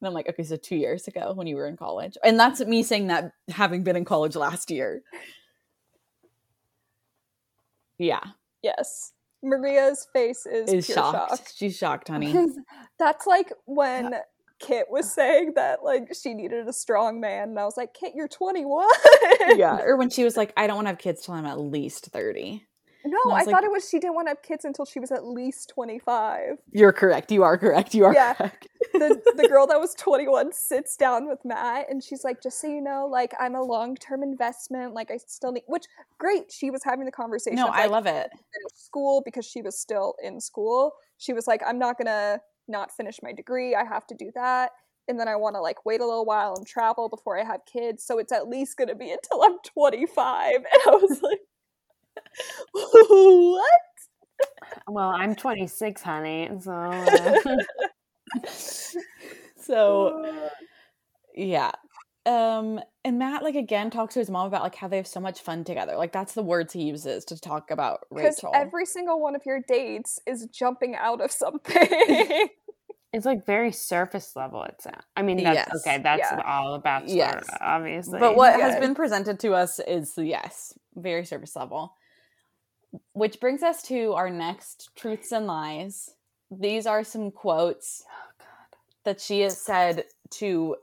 [0.00, 2.18] And I'm like, okay, so two years ago when you were in college.
[2.22, 5.02] And that's me saying that having been in college last year.
[7.98, 8.20] Yeah,
[8.62, 9.12] Yes.
[9.42, 11.30] Maria's face is, is shocked.
[11.30, 11.48] shock.
[11.54, 12.34] She's shocked, honey.
[12.98, 14.14] That's like when
[14.58, 18.12] Kit was saying that like she needed a strong man, and I was like, Kit,
[18.16, 18.88] you're 21.
[19.56, 19.80] yeah.
[19.82, 22.06] Or when she was like, I don't want to have kids till I'm at least
[22.06, 22.64] 30.
[23.06, 24.98] No, I I, like- thought it was she didn't want to have kids until she
[25.00, 26.58] was at least 25.
[26.72, 27.30] You're correct.
[27.30, 27.94] You are correct.
[27.94, 28.34] You are Yeah.
[28.34, 28.66] correct.
[28.92, 32.66] The the girl that was 21 sits down with Matt and she's like, just so
[32.66, 34.92] you know, like I'm a long-term investment.
[34.94, 35.84] Like I still need which
[36.18, 36.50] great.
[36.50, 37.56] She was having the conversation.
[37.56, 38.30] No, of, I love it.
[38.74, 40.92] school because she was still in school.
[41.18, 43.74] She was like, I'm not gonna not finish my degree.
[43.74, 44.70] I have to do that.
[45.08, 47.60] And then I want to like wait a little while and travel before I have
[47.64, 48.02] kids.
[48.04, 50.54] So it's at least gonna be until I'm 25.
[50.56, 51.38] And I was like,
[52.72, 53.70] what?
[54.88, 56.50] Well, I'm 26, honey.
[56.60, 57.56] So uh,
[59.58, 60.50] So
[61.34, 61.72] yeah.
[62.24, 65.20] Um and Matt like again talks to his mom about like how they have so
[65.20, 65.96] much fun together.
[65.96, 68.50] Like that's the words he uses to talk about Because Rachel.
[68.54, 71.76] every single one of your dates is jumping out of something.
[73.12, 74.62] it's like very surface level.
[74.64, 74.86] It's.
[75.16, 75.86] I mean, that's Yes.
[75.86, 75.98] okay.
[76.02, 76.42] That's Yeah.
[76.44, 77.44] all about Yes.
[77.48, 77.58] yes.
[77.60, 78.18] obviously.
[78.18, 81.94] But what has been presented to us is yes, very surface level.
[83.12, 86.10] Which brings us to our next truths and lies.
[86.50, 88.46] These are some quotes oh,
[89.04, 90.76] that she has said to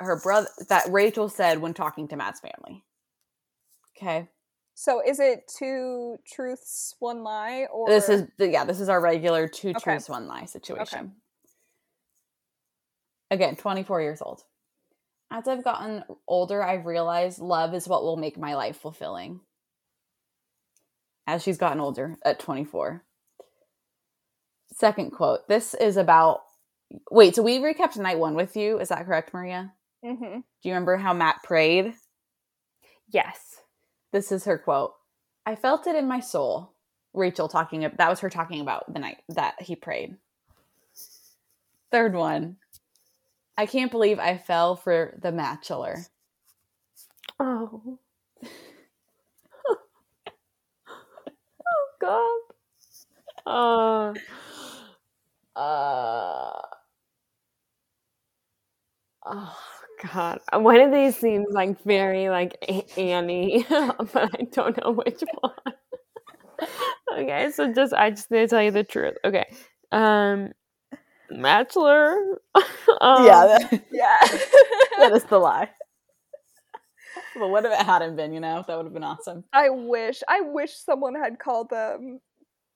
[0.00, 2.84] her brother that Rachel said when talking to Matt's family.
[3.96, 4.28] Okay.
[4.74, 9.48] so is it two truths, one lie, or This is yeah, this is our regular
[9.48, 9.80] two Okay.
[9.80, 11.16] truths, one lie situation.
[13.30, 14.44] Again, 24 years old.
[15.30, 19.40] As I've gotten older, I've realized love is what will make my life fulfilling.
[21.28, 23.04] As she's gotten older at 24.
[24.72, 25.46] Second quote.
[25.46, 26.40] This is about
[27.10, 29.74] Wait, so we recapped night 1 with you, is that correct, Maria?
[30.02, 31.92] hmm Do you remember how Matt prayed?
[33.10, 33.60] yes.
[34.10, 34.94] This is her quote.
[35.44, 36.72] I felt it in my soul.
[37.12, 40.16] Rachel talking that was her talking about the night that he prayed.
[41.92, 42.56] Third one.
[43.58, 45.96] I can't believe I fell for the bachelor.
[47.38, 47.98] Oh.
[52.00, 52.40] God.
[53.46, 54.14] Oh.
[55.56, 56.60] Uh
[59.26, 59.58] Oh
[60.12, 60.40] God.
[60.52, 65.74] One of these seems like very like A- Annie, but I don't know which one.
[67.18, 69.16] okay, so just I just need to tell you the truth.
[69.24, 69.46] Okay.
[69.92, 70.52] Um
[71.30, 72.40] Bachelor.
[73.00, 74.18] um, yeah, that, Yeah.
[74.98, 75.68] that is the lie.
[77.38, 78.64] But what if it hadn't been, you know?
[78.66, 79.44] That would have been awesome.
[79.52, 80.22] I wish.
[80.28, 82.20] I wish someone had called them.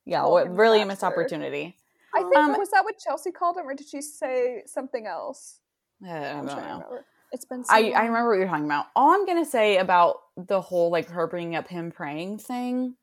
[0.05, 1.77] Yeah, Call what him really a missed opportunity.
[2.14, 5.61] I think Um, was that what Chelsea called him, or did she say something else?
[6.05, 6.98] I don't to know.
[7.31, 7.64] It's been.
[7.64, 8.87] So I, I remember what you're talking about.
[8.94, 12.96] All I'm gonna say about the whole like her bringing up him praying thing,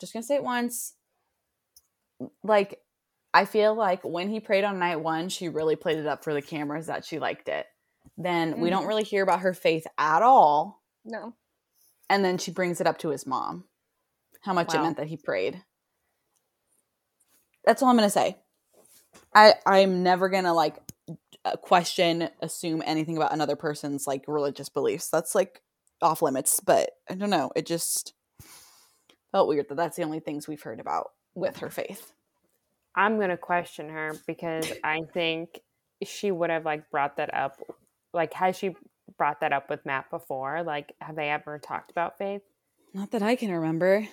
[0.00, 0.94] just gonna say it once.
[2.44, 2.80] Like,
[3.32, 6.32] I feel like when he prayed on night one, she really played it up for
[6.32, 7.66] the cameras that she liked it.
[8.16, 8.88] Then we don't Mhm.
[8.88, 11.34] really hear about her faith at all, No.
[12.08, 13.64] and then she brings it up to his mom,
[14.42, 15.62] how much it meant that he prayed.
[17.64, 18.36] That's all I'm gonna say.
[19.34, 20.76] I I'm never gonna like
[21.44, 25.08] uh, question, assume anything about another person's like religious beliefs.
[25.10, 25.62] That's like
[26.02, 26.60] off limits.
[26.60, 27.50] But I don't know.
[27.56, 28.14] It just
[29.32, 32.12] felt weird that that's the only things we've heard about with her faith.
[32.94, 35.60] I'm gonna question her because I think
[36.04, 37.60] she would have like brought that up.
[38.12, 38.76] Like, has she
[39.18, 40.62] brought that up with Matt before?
[40.62, 42.42] Like, have they ever talked about faith?
[42.92, 44.06] Not that I can remember.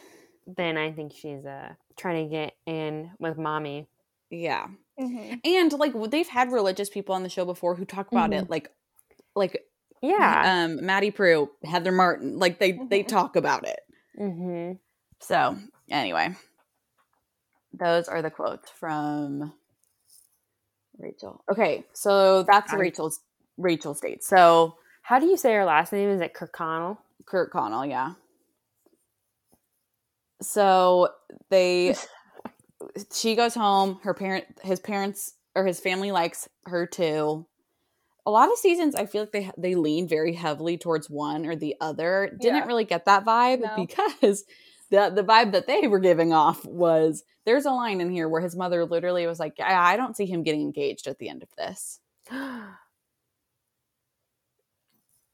[0.48, 3.88] Then I think she's uh trying to get in with mommy.
[4.30, 8.34] Yeah, hmm and like they've had religious people on the show before who talk about
[8.34, 8.70] it, like
[9.36, 9.64] like
[10.02, 10.64] Yeah.
[10.66, 13.08] um Madi Prewett, Heather Martin, like they they Mhm.
[13.08, 13.80] talk about it.
[14.20, 14.74] mm-hmm.
[15.20, 15.58] So
[15.90, 16.36] anyway,
[17.74, 19.54] those are the quotes from
[20.98, 21.44] Rachel.
[21.52, 23.20] Okay, so that's I- Rachel's
[23.58, 24.24] Rachel's date.
[24.24, 26.10] So How do you say her last name?
[26.10, 26.98] Is it Kirkconnell?
[27.26, 28.14] Kurt Connell, yeah.
[30.42, 31.10] So
[31.50, 31.96] they
[33.14, 37.46] she goes home, her parent his parents or his family likes her too.
[38.26, 41.56] A lot of seasons I feel like they they lean very heavily towards one or
[41.56, 42.36] the other.
[42.40, 42.66] Didn't Yeah.
[42.66, 43.76] really get that vibe No.
[43.76, 44.44] because
[44.90, 48.42] the the vibe that they were giving off was there's a line in here where
[48.42, 51.42] his mother literally was like, I, I don't see him getting engaged at the end
[51.44, 52.00] of this.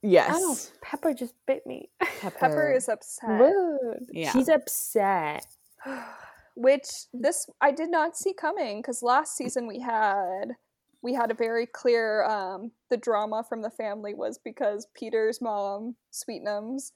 [0.01, 0.33] Yes.
[0.35, 1.89] Oh, Pepper just bit me.
[2.21, 3.39] Pepper is upset.
[3.39, 4.07] Rude.
[4.11, 4.31] Yeah.
[4.31, 5.45] She's upset.
[6.55, 10.55] Which this I did not see coming because last season we had
[11.03, 15.95] we had a very clear um the drama from the family was because Peter's mom,
[16.11, 16.93] Sweetnums,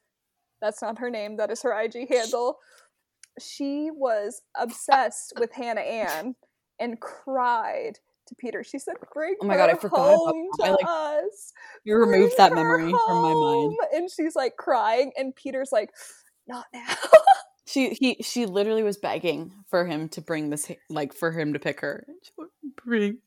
[0.61, 2.57] that's not her name, that is her IG handle.
[3.39, 6.35] She was obsessed with Hannah Ann
[6.79, 7.99] and cried
[8.31, 8.63] to Peter.
[8.63, 10.65] She said, "Bring Oh my God, I her forgot about home that.
[10.65, 13.77] to I, like, us." You removed that her memory from my mind.
[13.93, 15.91] And she's like crying, and Peter's like,
[16.47, 16.95] "Not now."
[17.67, 21.59] She he she literally was begging for him to bring this like for him to
[21.59, 22.05] pick her.
[22.23, 22.49] She would
[22.83, 23.19] Bring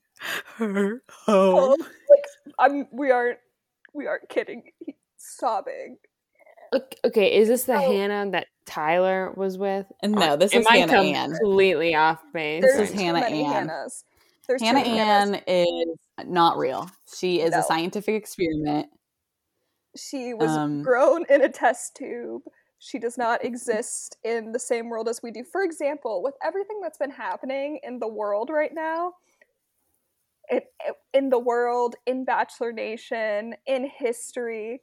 [0.57, 1.77] her Oh, home.
[2.11, 2.25] like
[2.59, 2.87] I'm.
[2.93, 3.39] We aren't.
[3.95, 4.65] We aren't kidding.
[4.85, 5.97] He's sobbing.
[6.75, 7.79] Ok- Okay, is this the Oh.
[7.81, 9.87] Hannah that Tyler was with?
[10.03, 11.33] No, this am is I Hannah Ann.
[11.39, 12.63] completely off base?
[12.63, 13.69] This is Hannah Ann.
[13.69, 14.03] Hannahs.
[14.49, 14.81] There's Hannah.
[14.81, 16.91] Ann is not real.
[17.15, 17.61] She is No.
[17.61, 18.89] a scientific experiment.
[19.97, 22.43] She was Um, grown in a test tube.
[22.79, 25.45] She does not exist in the same world as we do.
[25.45, 29.15] For example, with everything that's been happening in the world right now,
[30.49, 34.83] it, it- in the world, in Bachelor Nation, in history,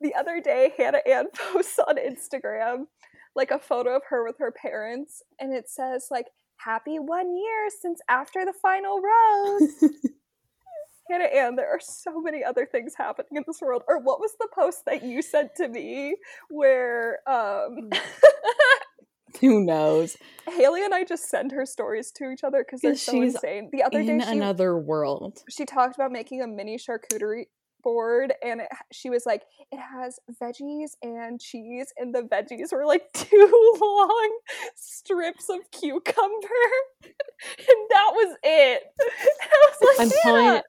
[0.00, 2.86] the other day, Hannah Ann posts on Instagram
[3.34, 6.26] like a photo of her with her parents, and it says like
[6.64, 9.90] "Happy one year since after the final rose."
[11.10, 13.82] Hannah Ann, there are so many other things happening in this world.
[13.88, 16.16] Or what was the post that you sent to me
[16.48, 17.90] where um
[19.40, 20.16] Who knows?
[20.48, 23.68] Haley and I just send her stories to each other because they're so insane.
[23.72, 25.42] The other In day she, another world.
[25.50, 27.46] she talked about making a mini charcuterie
[27.84, 32.86] board and it, she was like it has veggies and cheese and the veggies were
[32.86, 34.38] like two long
[34.74, 36.02] strips of cucumber
[37.04, 40.62] and that was it I was like, I'm "Hannah!" pulling.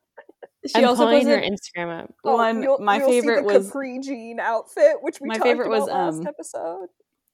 [0.67, 2.13] She I'm also pulling her Instagram up.
[2.23, 2.63] Oh, one.
[2.63, 5.69] you'll- my you'll see favorite the was capri jean outfit, which we my talked favorite
[5.69, 6.87] was, about last um, episode.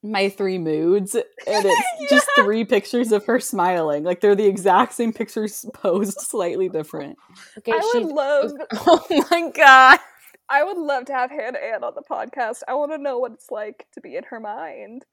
[0.03, 4.03] My three moods, and it's just three pictures of her smiling.
[4.03, 7.17] Like they're the exact same pictures posed, slightly different.
[7.59, 9.99] Okay, I would love, Oh my god!
[10.49, 12.61] I would love to have Hannah Ann on the podcast.
[12.67, 15.05] I want to know what it's like to be in her mind.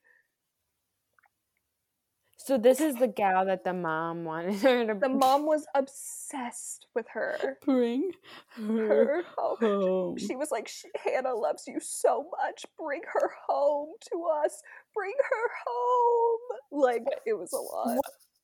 [2.41, 4.95] So this is the gal that the mom wanted her to.
[4.99, 7.59] The mom was obsessed with her.
[7.63, 8.13] Bring
[8.57, 9.57] her Her home.
[9.61, 10.17] home.
[10.19, 10.71] She was like,
[11.05, 12.65] Hannah loves you so much.
[12.79, 14.63] Bring her home to us.
[14.95, 16.41] Bring her home.
[16.83, 17.99] Like, it was a lot.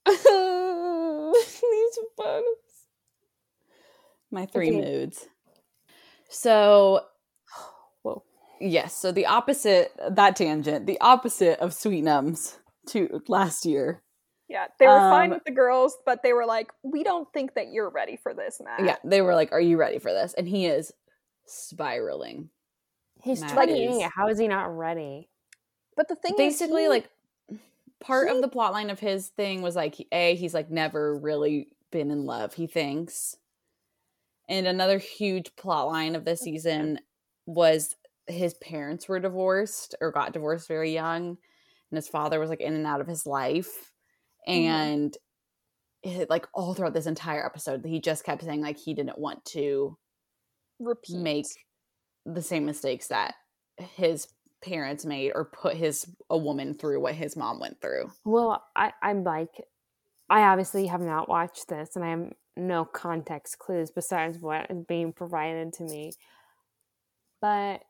[1.34, 2.44] These photos.
[4.30, 4.80] My three Okay.
[4.80, 5.28] moods.
[6.28, 7.04] So
[8.02, 8.22] Whoa.
[8.60, 12.56] yes, so the opposite that tangent, the opposite of Sweet Nums
[12.88, 14.02] to last year.
[14.48, 17.54] Yeah, they were fine Um, with the girls, but they were like, we don't think
[17.54, 18.84] that you're ready for this, Matt.
[18.84, 20.92] Yeah, they were like, "Are you ready for this?" And he is
[21.46, 22.50] spiraling.
[23.22, 25.30] He's Matt twenty is- How is he not ready?
[25.96, 27.08] But the thing Basically, he- like
[28.00, 31.16] part he- of the plot line of his thing was like, a he's like never
[31.16, 32.54] really been in love.
[32.54, 33.36] He thinks,
[34.48, 36.98] and another huge plot line of this season
[37.46, 37.94] was
[38.26, 41.28] his parents were divorced or got divorced very young,
[41.90, 43.92] and his father was like in and out of his life,
[44.48, 44.52] Mhm.
[44.66, 45.18] and
[46.02, 49.44] it, like all throughout this entire episode, he just kept saying like he didn't want
[49.46, 49.96] to
[50.80, 51.16] repeat.
[51.18, 51.46] make
[52.26, 53.34] the same mistakes that
[53.78, 54.28] his
[54.64, 58.10] parents made or put his a woman through what his mom went through.
[58.24, 59.50] Well, I, I'm like,
[60.30, 64.84] I obviously have not watched this, and I have no context clues besides what is
[64.88, 66.12] being provided to me.
[67.40, 67.82] But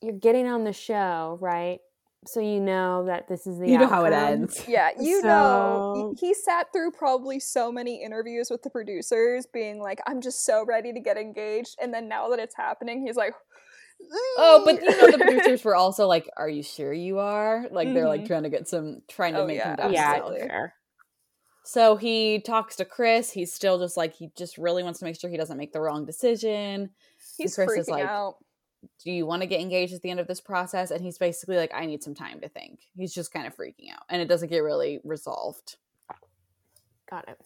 [0.00, 1.80] you're getting on the show, right?
[2.26, 4.64] So you know that this is the you know how it ends.
[4.68, 9.46] Yeah, you know, So- he- he sat through probably so many interviews with the producers,
[9.46, 13.06] being like, "I'm just so ready to get engaged," and then now that it's happening,
[13.06, 13.34] he's like,
[14.38, 17.92] Oh, but you know the producers were also like, "Are you sure you are?" Like
[17.92, 18.26] they're like Mhm.
[18.26, 20.74] trying to get some trying to Oh, make yeah, him doubt Yeah, fair.
[21.64, 23.30] So he talks to Chris.
[23.30, 25.80] He's still just like he just really wants to make sure he doesn't make the
[25.80, 26.90] wrong decision.
[27.36, 28.36] he's Chris freaking is like, out.
[29.04, 30.90] Do you want to get engaged at the end of this process?
[30.92, 32.80] And he's basically like, I need some time to think.
[32.96, 35.76] He's just kind of freaking out, and it doesn't get really resolved.
[37.10, 37.40] Got it.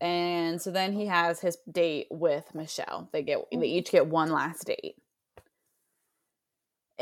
[0.00, 3.08] And so then he has his date with Michelle.
[3.12, 4.96] They get they each get one last date.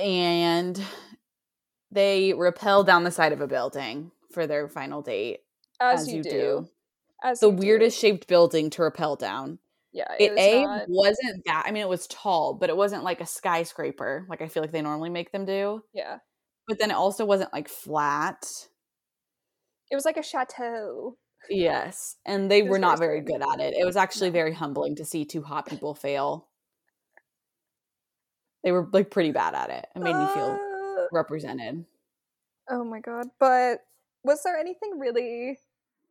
[0.01, 0.83] And
[1.93, 5.41] they rappel down the side of a building for their final date,
[5.81, 6.69] As, you, do.
[7.23, 7.59] As The you do.
[7.67, 9.59] weirdest shaped building to rappel down.
[9.93, 13.03] Yeah, It, was A not- wasn't that I mean it was tall, but it wasn't
[13.03, 15.83] like a skyscraper, like I feel like they normally make them do.
[15.93, 16.19] yeah,
[16.69, 18.47] But then it also wasn't like flat.
[19.91, 21.17] it was like a chateau.
[21.49, 22.17] Yes.
[22.25, 23.75] And they were not very good at it.
[23.77, 26.47] It was actually very humbling to see two hot people fail.
[28.63, 29.87] They were like pretty bad at it.
[29.95, 31.85] It made me feel Uh, represented.
[32.69, 33.29] Oh my god!
[33.39, 33.81] But
[34.23, 35.59] was there anything really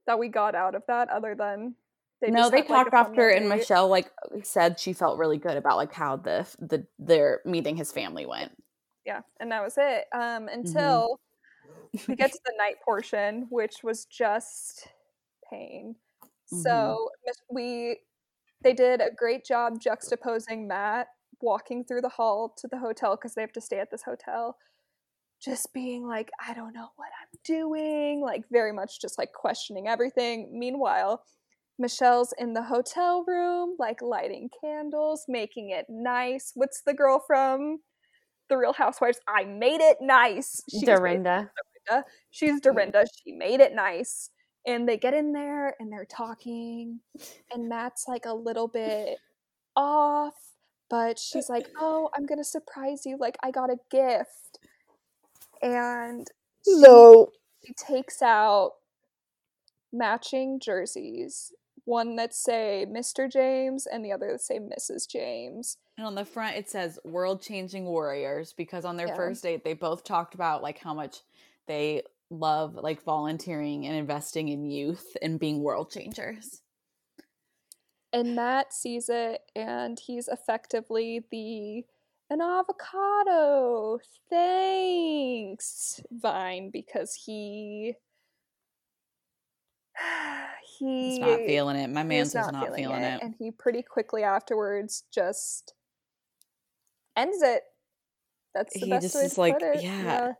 [0.08, 1.76] that we got out of that other than
[2.22, 3.48] they no, they like, talked a after, and?
[3.48, 4.12] Michelle like
[4.44, 8.52] said she felt really good about like how the the their meeting his family went.
[9.06, 10.06] Yeah, and that was it.
[10.14, 10.60] Um, Mm-hmm.
[10.60, 11.20] until
[12.08, 14.88] we get to the night portion, which was just
[15.50, 15.96] pain.
[16.52, 16.64] Mhm.
[16.64, 17.10] So
[17.50, 18.00] we
[18.64, 21.08] they did a great job juxtaposing Matt
[21.42, 24.58] walking through the hall to the hotel because they have to stay at this hotel,
[25.42, 29.88] just being like, I don't know what I'm doing, like very much just like questioning
[29.88, 30.50] everything.
[30.54, 31.24] Meanwhile,
[31.80, 36.52] Michelle's in the hotel room, like lighting candles, making it nice.
[36.54, 37.80] What's the girl from
[38.50, 39.20] The Real Housewives?
[39.28, 40.62] I made it nice.
[40.70, 41.50] She's Dorinda.
[41.88, 42.06] Dorinda.
[42.32, 43.06] She's Dorinda.
[43.24, 44.30] She made it nice.
[44.68, 47.00] And they get in there and they're talking,
[47.52, 49.18] and Matt's like a little bit
[49.76, 50.36] off,
[50.90, 53.18] but she's like, Oh, I'm gonna surprise you.
[53.18, 54.60] Like, I got a gift.
[55.62, 56.28] And
[56.66, 57.30] she, No.
[57.66, 58.74] she takes out
[59.92, 61.52] matching jerseys
[61.86, 63.32] one that say Mr.
[63.32, 65.10] James and the other that say Mrs.
[65.10, 65.78] James.
[65.98, 69.16] And on the front it says world changing warriors because on their Yeah.
[69.16, 71.22] first date they both talked about like how much
[71.66, 76.62] they love like volunteering and investing in youth and being world changers.
[78.12, 81.86] And Matt sees it and he's effectively the
[82.32, 84.00] an avocado.
[84.30, 87.96] Thanks, Vine, because he
[90.80, 91.90] he He's not feeling it.
[91.90, 93.22] My man's just not feeling, it.
[93.22, 95.74] And he pretty quickly afterwards just
[97.18, 97.64] ends it.
[98.56, 99.84] That's the He best just way is to like, put it.
[99.84, 100.32] yeah.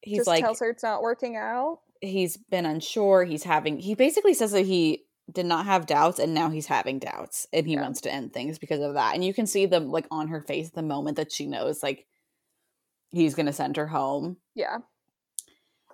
[0.00, 1.78] He's just like tells her it's not working out.
[2.00, 3.24] he's been unsure.
[3.24, 6.98] He's having he basically says that he did not have doubts and now he's having
[6.98, 7.82] doubts and he Yeah.
[7.82, 9.14] wants to end things because of that.
[9.14, 12.06] And you can see them like on her face the moment that she knows like
[13.10, 14.38] he's gonna send her home.
[14.54, 14.78] Yeah.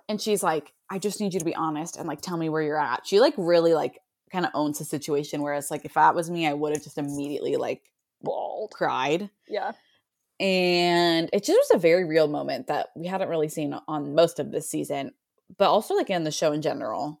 [0.07, 2.63] And she's like, I just need you to be honest and like tell me where
[2.63, 3.05] you're at.
[3.05, 3.99] She like really like
[4.31, 5.41] kind of owns the situation.
[5.43, 7.83] Whereas like if that was me, I would have just immediately like
[8.21, 8.71] Bald.
[8.71, 9.29] cried.
[9.47, 9.71] Yeah.
[10.39, 14.39] and it just was a very real moment that we hadn't really seen on most
[14.39, 15.11] of this season
[15.57, 17.19] but also like in the show in general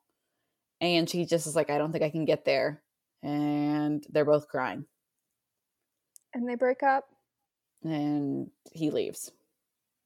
[0.81, 2.81] and she just is like i don't think i can get there
[3.23, 4.85] and they're both crying
[6.33, 7.05] And they break up.
[7.83, 9.31] and he leaves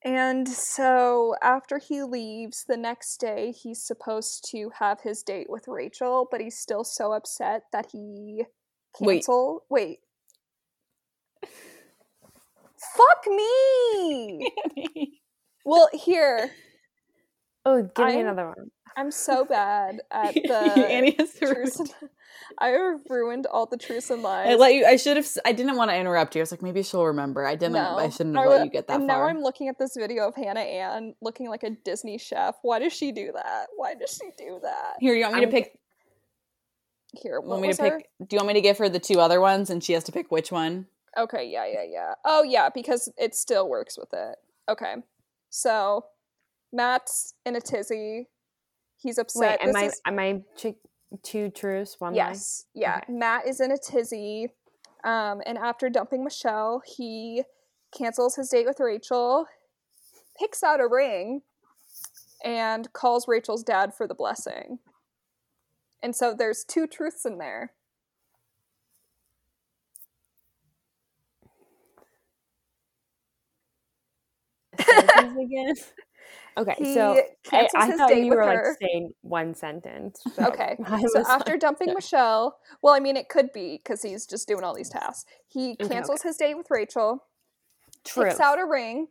[0.06, 5.66] And so after he leaves, the next day he's supposed to have his date with
[5.68, 8.44] Rachel, but he's still so upset that he
[9.00, 9.16] Wait.
[9.24, 9.64] cancel.
[9.70, 10.00] Wait.
[12.98, 14.52] Fuck me.
[15.66, 16.52] well, here
[17.66, 18.72] Oh, give me I'm- another one.
[18.96, 21.80] I'm so bad at the Annie has to truths.
[22.02, 22.10] And,
[22.58, 24.50] I have ruined all the truths and lies.
[24.50, 24.86] I let you.
[24.86, 25.28] I should have.
[25.46, 26.42] I didn't want to interrupt you.
[26.42, 27.46] I was like, maybe she'll remember.
[27.46, 27.76] I didn't.
[27.78, 29.20] I shouldn't have I let you get that and far.
[29.20, 32.56] now I'm looking at this video of Hannah Ann looking like a Disney chef.
[32.62, 33.68] Why does she do that?
[33.76, 34.96] Why does she do that?
[35.00, 35.80] Here, you want me to I'm- pick?
[37.16, 37.94] Here, what Want me to pick?
[37.94, 38.02] her?
[38.20, 40.12] Do you want me to give her the two other ones, and she has to
[40.12, 40.88] pick which one?
[41.18, 42.14] Okay, yeah, yeah, yeah.
[42.26, 44.36] Oh, yeah, because it still works with it.
[44.68, 44.96] Okay,
[45.50, 46.06] so
[46.72, 48.30] Matt's in a tizzy.
[49.04, 49.62] He's Wait, upset.
[49.62, 50.78] am This I is- am I ch-
[51.24, 52.30] two truths, one lie?
[52.30, 53.02] Yes, yeah.
[53.04, 53.14] Okay.
[53.14, 54.54] Matt is in a tizzy.
[55.04, 57.44] Um, and after dumping Michelle, he
[57.96, 59.48] cancels his date with Rachel,
[60.40, 61.42] picks out a ring,
[62.44, 64.80] and calls Rachel's dad for the blessing.
[66.02, 67.74] And so there's two truths in there.
[74.80, 75.76] Again.
[76.58, 77.20] Okay, He so
[77.52, 78.70] I, I thought you were her.
[78.70, 80.22] like saying one sentence.
[80.36, 80.78] so Okay,
[81.14, 84.64] So after like- dumping Michelle, well, I mean, it could be because he's just doing
[84.64, 85.26] all these tasks.
[85.48, 87.26] He Okay, cancels his date with Rachel,
[88.06, 88.26] True.
[88.26, 89.08] picks out a ring,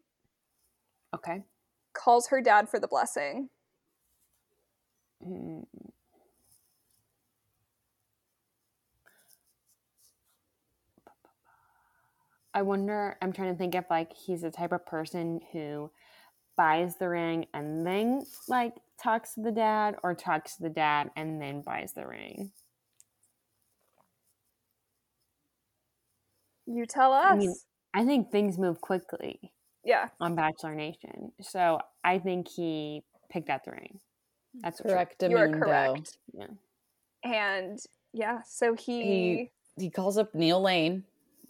[1.14, 1.42] Okay.
[1.94, 3.48] calls her dad for the blessing.
[5.26, 5.64] Mm.
[12.54, 15.90] I wonder, I'm trying to think if like he's the type of person who
[16.56, 21.10] buys the ring and then like talks to the dad or talks to the dad
[21.16, 22.50] and then buys the ring.
[26.66, 27.32] You tell us.
[27.32, 27.54] I mean-
[27.94, 29.52] I think things move quickly
[29.84, 30.08] yeah.
[30.18, 31.32] on Bachelor Nation.
[31.42, 34.00] So I think he picked out the ring.
[34.62, 34.96] That's for sure.
[34.96, 35.22] Correct.
[35.28, 36.16] You are correct.
[36.32, 36.46] Yeah.
[37.22, 37.78] And
[38.14, 41.04] yeah, so he, He- he calls up Neil Lane,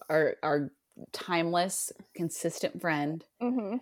[0.09, 0.70] our our
[1.12, 3.76] timeless, consistent friend, hmm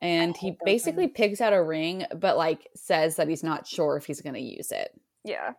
[0.00, 4.06] and he basically picks out a ring, but like says that he's not sure if
[4.06, 4.90] he's going to use it.
[5.24, 5.52] yeah.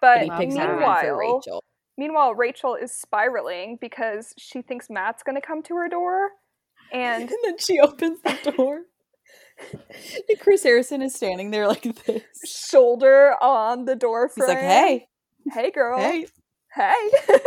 [0.00, 0.38] But But he Wow.
[0.38, 1.64] picks out a ring meanwhile, for Rachel.
[1.96, 6.30] meanwhile, Rachel is spiraling because she thinks Matt's going to come to her door,
[6.92, 8.82] and And then she opens the door.
[9.60, 12.22] and Chris Harrison is standing there like this.
[12.44, 15.06] shoulder on the door He's like, "Hey,
[15.52, 16.26] hey, girl, hey."
[16.74, 17.10] hey."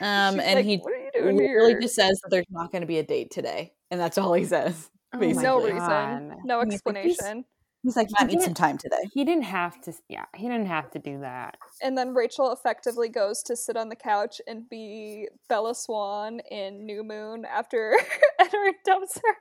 [0.00, 1.80] Um, She's and like, he what are you doing literally here?
[1.80, 4.44] just says that there's not going to be a date today, and that's all he
[4.44, 4.90] says.
[5.12, 7.44] Oh no reason, no And he's like, "Please." explanation.
[7.82, 9.08] He's like, Matt needs some time today.
[9.14, 9.94] He didn't have to.
[10.08, 11.56] Yeah, he didn't have to do that.
[11.82, 16.84] And then Rachel effectively goes to sit on the couch and be Bella Swan in
[16.84, 17.96] New Moon after
[18.38, 19.34] Edward dumps her.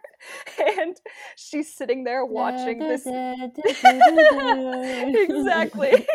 [0.80, 0.96] And
[1.36, 3.06] she's sitting there watching this.
[5.18, 6.08] exactly.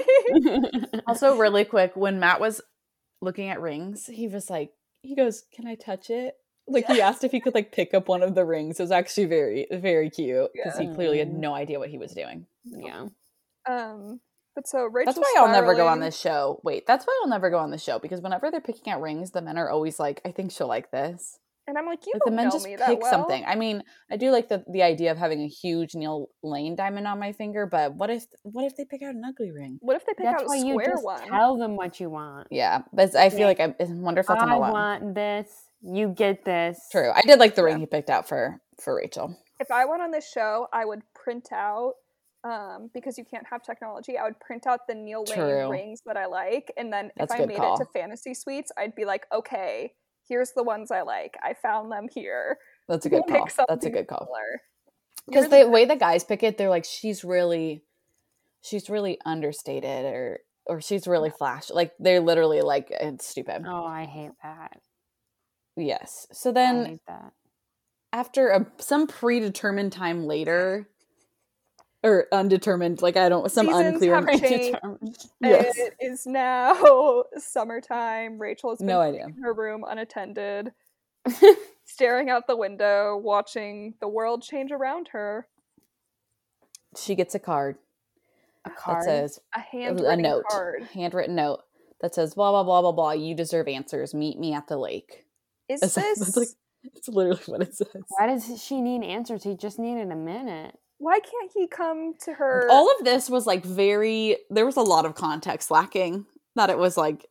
[1.06, 2.62] also, really quick, when Matt was
[3.24, 4.70] looking at rings, he was like,
[5.02, 6.34] he goes, Can I touch it?
[6.66, 8.78] Like he asked if he could like pick up one of the rings.
[8.80, 10.88] It was actually very, very cute because Yeah.
[10.88, 12.46] he clearly had no idea what he was doing.
[12.64, 13.06] yeah.
[13.68, 14.20] Um,
[14.54, 15.12] but so Rachel.
[15.12, 16.60] That's why I'll never go on this show.
[16.62, 19.32] Wait, that's why I'll never go on this show because whenever they're picking out rings,
[19.32, 22.24] the men are always like, "I think she'll like this." And I'm like, you Like
[22.24, 23.10] the don't men know just me pick well.
[23.10, 23.42] something.
[23.46, 27.06] I mean, I do like the the idea of having a huge Neil Lane diamond
[27.06, 29.78] on my finger, but what if what if they pick out an ugly ring?
[29.80, 31.28] What if they pick That's out why a you square just one?
[31.28, 32.48] tell them what you want.
[32.50, 33.46] Yeah, but I feel Yeah.
[33.46, 34.70] like I, I wonder if that's on I the one.
[34.72, 35.48] want this.
[35.82, 36.78] You get this.
[36.92, 37.10] True.
[37.14, 39.36] I did like the ring he picked out for for Rachel.
[39.60, 41.94] if I went on this show, I would print out
[42.42, 44.18] um, because you can't have technology.
[44.18, 45.70] I would print out the Neil Lane True.
[45.70, 47.74] rings that I like, and then That's if I made call.
[47.74, 49.92] it to fantasy suites, I'd be like, okay,
[50.28, 51.36] here's the ones I like.
[51.42, 52.58] I found them here.
[52.88, 53.66] That's a Pick good call.
[53.68, 54.28] That's a good call.
[55.26, 57.82] Because You're the way the guys pick it, they're like, she's really,
[58.60, 61.70] she's really understated, or or she's really flash.
[61.70, 63.64] Like they're literally like it's stupid.
[63.66, 64.80] Oh, I hate that.
[65.76, 66.26] Yes.
[66.32, 67.32] So I then hate that.
[68.12, 70.88] after a some predetermined time later,
[72.04, 74.14] or undetermined, like I don't some Seasons unclear.
[74.14, 74.78] have changed.
[75.40, 75.76] yes.
[75.76, 78.38] It is now summertime.
[78.38, 79.24] Rachel has been No idea.
[79.26, 80.72] in her room unattended,
[81.84, 85.48] staring out the window, watching the world change around her.
[86.96, 87.76] She gets a card
[88.64, 89.04] A that card.
[89.04, 90.84] says A a handwritten note, card.
[90.94, 91.60] handwritten note
[92.00, 93.12] that says blah blah blah blah blah.
[93.12, 94.14] You deserve answers.
[94.14, 95.24] Meet me at the lake.
[95.68, 96.48] Is That's, this that's like
[96.94, 97.88] it's literally what it says.
[98.08, 99.42] Why does she need answers?
[99.42, 100.78] He just needed a minute.
[101.04, 102.66] Why can't he come to her?
[102.70, 104.38] All of this was like very.
[104.50, 106.26] There was a lot of context lacking.
[106.56, 107.26] That it was like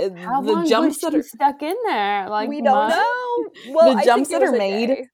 [0.00, 2.28] uh, How the long jumps was that she are stuck in there?
[2.30, 2.96] Like we don't months?
[2.96, 3.74] know.
[3.74, 5.06] Well, The I jumps that are made- day.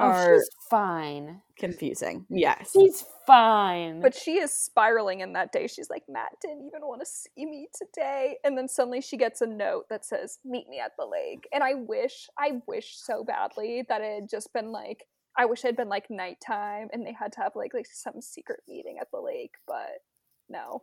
[0.00, 1.40] Oh, are she's fine.
[1.58, 2.24] confusing.
[2.30, 2.70] Yes.
[2.72, 4.00] She's fine.
[4.00, 5.66] But she is spiraling in that day.
[5.66, 8.36] She's like, Matt didn't even want to see me today.
[8.44, 11.48] And then suddenly she gets a note that says, Meet me at the lake.
[11.52, 15.02] And I wish, I wish so badly that it had just been like,
[15.38, 18.20] I wish it had been like nighttime and they had to have like like some
[18.20, 20.02] secret meeting at the lake, but
[20.48, 20.82] no.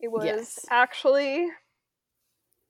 [0.00, 0.66] It was Yes.
[0.70, 1.46] actually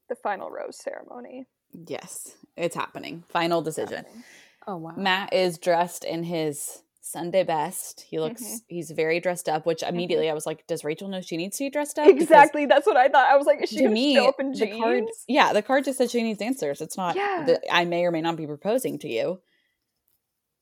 [0.08, 1.46] the final rose ceremony.
[1.72, 2.36] Yes.
[2.56, 3.22] It's happening.
[3.28, 3.98] Final decision.
[4.04, 4.24] happening.
[4.66, 4.94] oh wow.
[4.96, 8.02] Matt is dressed in his Sunday best.
[8.02, 8.42] He looks.
[8.42, 8.56] Mhm.
[8.68, 9.66] He's very dressed up.
[9.66, 12.06] Which immediately I was like, does Rachel know she needs to be dressed up?
[12.06, 12.66] Because Exactly.
[12.66, 13.26] That's what I thought.
[13.30, 14.80] I was like, is she To me, show up in the jeans?
[14.82, 15.04] card.
[15.28, 16.80] Yeah, the card just says she needs answers.
[16.80, 17.44] It's not Yeah.
[17.46, 19.40] that I may or may not be proposing to you.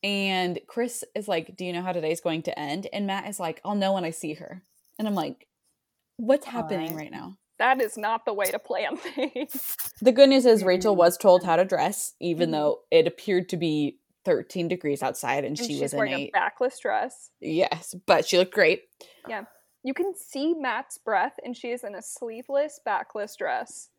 [0.03, 3.41] And Chris is like, "Do you know how today's going to end?" And Matt is
[3.41, 4.63] like, "I'll know when I see her."
[4.99, 5.49] And I'm like,
[6.17, 6.97] "What's happening Alright.
[7.05, 9.77] right now?" That is not the way to plan things.
[10.01, 12.53] The good news is Rachel was told how to dress, even Mhm.
[12.53, 16.17] though it appeared to be 13 degrees outside, and, And she was in wearing a
[16.27, 17.31] a backless dress.
[17.41, 18.85] yes, but she looked great.
[19.29, 19.45] Yeah.
[19.83, 23.91] You can see Matt's breath, and she is in a sleeveless, backless dress.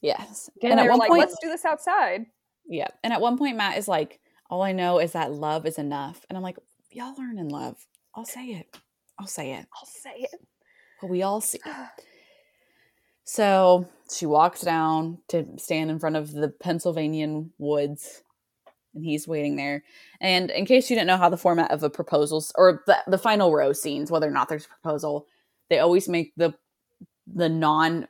[0.00, 2.26] Yes, And and at one like, point, "Let's do this outside."
[2.66, 4.20] yeah, and at one point, Matt is like,
[4.52, 6.58] "All I know is that love is enough," and I'm like,
[6.90, 7.86] "Y'all aren't in love.
[8.14, 8.76] I'll say it.
[9.18, 9.66] I'll say it.
[9.74, 10.46] I'll say it.
[11.00, 11.86] But we all see." it."
[13.24, 18.22] So she walks down to stand in front of the Pennsylvanian woods,
[18.94, 19.84] and he's waiting there.
[20.20, 23.16] And in case you didn't know how the format of a proposals or the, the
[23.16, 25.28] final row scenes, whether or not there's a proposal,
[25.70, 26.52] they always make the
[27.26, 28.06] the non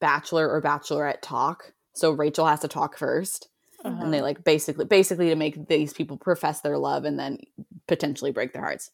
[0.00, 1.72] bachelor or bachelorette talk.
[1.94, 3.46] So Rachel has to talk 1st
[3.84, 4.04] Uh-huh.
[4.04, 7.38] and they like basically basically to make these people profess their love and then
[7.86, 8.90] potentially break their hearts.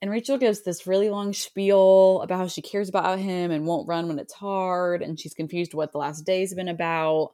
[0.00, 3.88] And Rachel gives this really long spiel about how she cares about him and won't
[3.88, 7.32] run when it's hard, and she's confused what the last day's been about,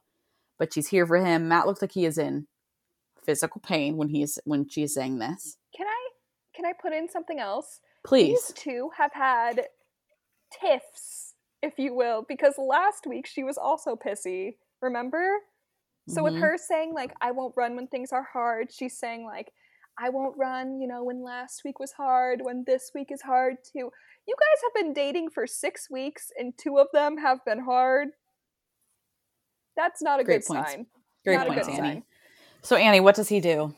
[0.57, 1.47] but she's here for him.
[1.47, 2.47] Matt looks like he is in
[3.23, 5.57] physical pain when he's when she is saying this.
[5.75, 6.09] Can I?
[6.55, 7.81] Can I put in something else?
[8.03, 8.47] Please.
[8.47, 9.67] These two have had
[10.59, 14.55] tiffs, if you will, because last week she was also pissy.
[14.81, 15.39] Remember?
[16.07, 16.41] So with Mhm.
[16.41, 19.51] her saying like I won't run when things are hard, she's saying like
[19.97, 23.57] I won't run, you know, when last week was hard, when this week is hard
[23.63, 23.91] too.
[24.27, 28.09] You guys have been dating for 6 weeks and two of them have been hard.
[29.77, 30.71] That's not a Great good points.
[30.71, 30.87] sign.
[31.25, 31.77] Great Not points, Annie.
[31.77, 32.03] sign.
[32.61, 33.73] So Annie, what does he do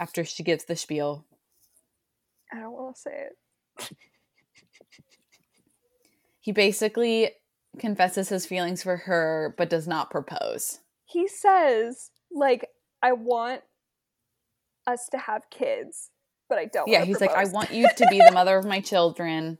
[0.00, 1.24] after she gives the spiel?
[2.52, 3.96] I don't want to say it.
[6.40, 7.32] He basically
[7.78, 10.80] confesses his feelings for her, but does not propose.
[11.08, 12.68] He says like
[13.02, 13.62] i want
[14.86, 16.10] us to have kids
[16.48, 16.88] but I don't.
[16.88, 19.58] Yeah, he's like, I want you to be the mother of my children.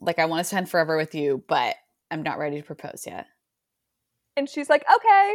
[0.00, 1.76] Like, I want to spend forever with you, but
[2.10, 3.26] I'm not ready to propose yet.
[4.36, 5.34] And she's like, okay.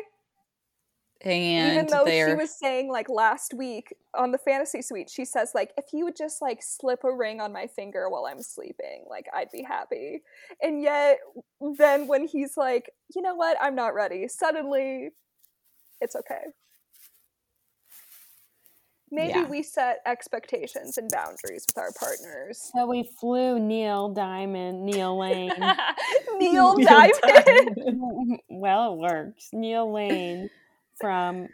[1.22, 5.26] And Even though they're she was saying like last week on the fantasy suite, she
[5.26, 8.43] says like, if you would just like slip a ring on my finger while I'm
[8.43, 10.22] sleeping, like I'd be happy.
[10.61, 11.20] And yet,
[11.78, 14.28] then when he's like, you know what, I'm not ready.
[14.28, 15.09] Suddenly,
[16.01, 16.43] it's okay.
[19.11, 19.47] Maybe Yeah.
[19.47, 22.70] we set expectations and boundaries with our partners.
[22.76, 25.51] So we flew Neil Diamond, Neil Lane.
[26.38, 28.39] Neil Neil Diamond.
[28.49, 29.49] well, it works.
[29.53, 30.49] Neil Lane
[30.99, 31.47] from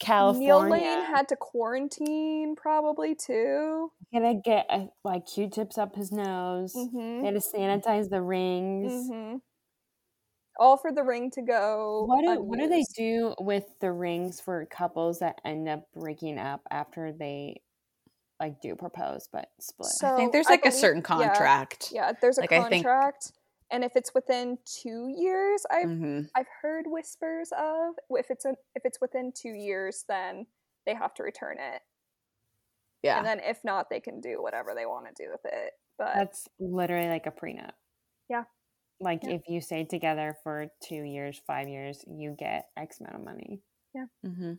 [0.00, 0.48] California.
[0.48, 3.90] Neil Lane had to quarantine probably too.
[4.10, 6.72] He had to get uh, like Q-tips up his nose.
[6.74, 7.20] Mm-hmm.
[7.20, 9.08] They had to sanitize the rings.
[9.08, 9.36] hmm
[10.58, 12.04] All for the ring to go.
[12.06, 16.38] What do what do they do with the rings for couples that end up breaking
[16.38, 17.60] up after they
[18.40, 19.90] like do propose but split?
[19.90, 21.90] So I think there's like a certain contract.
[21.92, 23.32] Yeah, there's a Like, contract,
[23.70, 28.54] and if it's within two years, I've hmm I've heard whispers of if it's a,
[28.74, 30.46] if it's within two years, then
[30.86, 31.82] they have to return it,
[33.02, 33.18] Yeah.
[33.18, 35.72] and then if not, they can do whatever they want to do with it.
[35.98, 37.72] But That's literally like a prenup.
[38.28, 38.44] Yeah.
[39.00, 39.36] Like Yeah.
[39.36, 43.62] if you stay together for two years, five years, you get X amount of money.
[43.94, 44.06] Yeah.
[44.24, 44.52] Mm hmm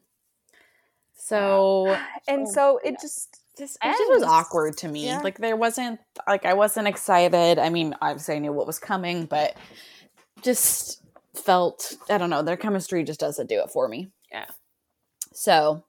[1.13, 1.95] So
[2.27, 2.97] and So, so it yeah.
[3.01, 5.05] just just it just was awkward to me.
[5.05, 5.19] Yeah.
[5.19, 7.59] Like there wasn't like I wasn't excited.
[7.59, 9.55] I mean, obviously I knew what was coming, but
[10.41, 11.03] just
[11.35, 14.11] felt I don't know, their chemistry just doesn't do it for me.
[14.31, 14.45] Yeah.
[15.33, 15.83] So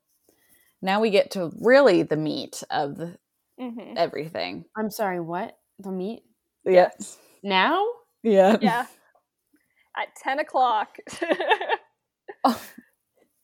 [0.83, 2.99] now we get to really the meat of
[3.59, 3.97] mhm.
[3.97, 4.65] everything.
[4.77, 5.57] I'm sorry, what?
[5.79, 6.23] The meat?
[6.65, 6.91] Yeah.
[7.43, 7.87] Now?
[8.23, 8.59] Yeah.
[8.61, 8.87] yeah,
[9.97, 10.99] at ten o'clock.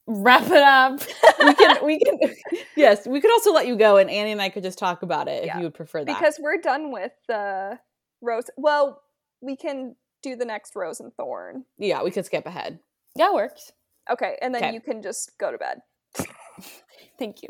[0.08, 1.00] Wrap it up.
[1.44, 2.18] we can we can
[2.76, 5.26] yes, we could also let you go and Annie and I could just talk about
[5.28, 5.58] it if Yeah.
[5.58, 6.18] you would prefer that.
[6.18, 7.78] because we're done with the
[8.22, 8.48] rose.
[8.56, 9.02] Well,
[9.40, 11.64] we can do the next rose and thorn.
[11.78, 12.78] yeah, we could skip ahead.
[13.16, 13.72] That works.
[14.10, 14.74] Okay, and then Okay.
[14.74, 15.78] you can just go to bed.
[17.18, 17.48] Thank you.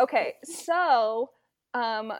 [0.00, 1.30] Okay, so
[1.74, 2.12] um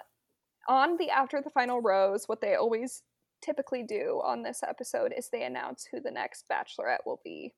[0.69, 3.03] on the after the final rose, what they always
[3.43, 7.55] typically do on this episode is they announce who the next bachelorette will be.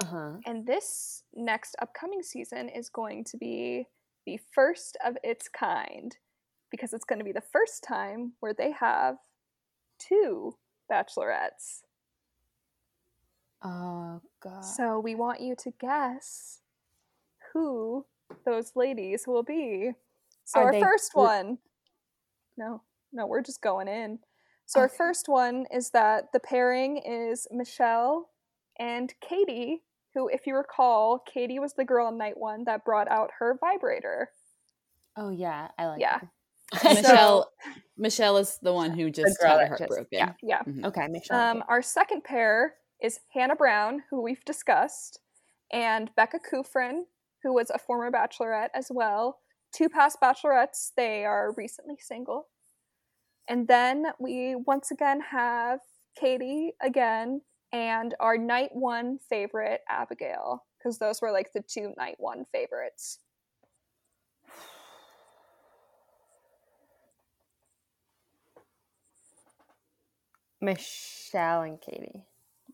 [0.00, 0.34] Uh-huh.
[0.46, 3.86] And this next upcoming season is going to be
[4.26, 6.16] the first of its kind
[6.70, 9.16] because it's going to be the first time where they have
[9.98, 10.54] two
[10.90, 11.82] bachelorettes.
[13.62, 14.60] Oh god.
[14.62, 16.60] So we want you to guess
[17.52, 18.06] who
[18.44, 19.92] those ladies will be.
[20.44, 21.58] So Are our they first one.
[22.56, 22.82] No,
[23.12, 24.20] no, we're just going in.
[24.66, 28.28] So our first one is that the pairing is Michelle
[28.78, 29.82] and Katie,
[30.18, 33.56] who, if you recall, Katie was the girl on night one that brought out her
[33.60, 34.30] vibrator.
[35.16, 36.20] oh yeah, I like Yeah.
[36.20, 36.30] her.
[36.84, 37.50] Michelle
[37.96, 40.06] Michelle is the one who just girl had her heart just- broken.
[40.10, 40.32] yeah.
[40.42, 40.62] Yeah.
[40.62, 40.84] Mhm.
[40.86, 41.38] Okay, Michelle.
[41.40, 45.20] Um, our second pair is Hannah Brown, who we've discussed,
[45.72, 47.04] and Becca Kufrin,
[47.42, 49.40] who was a former bachelorette as well.
[49.72, 50.92] Two past bachelorettes.
[50.96, 52.48] They are recently single.
[53.48, 55.80] And then we once again have
[56.16, 57.40] Katie again
[57.72, 63.18] and our night one favorite, Abigail, because those were like the two night one favorites.
[70.60, 72.24] Michelle and Katie.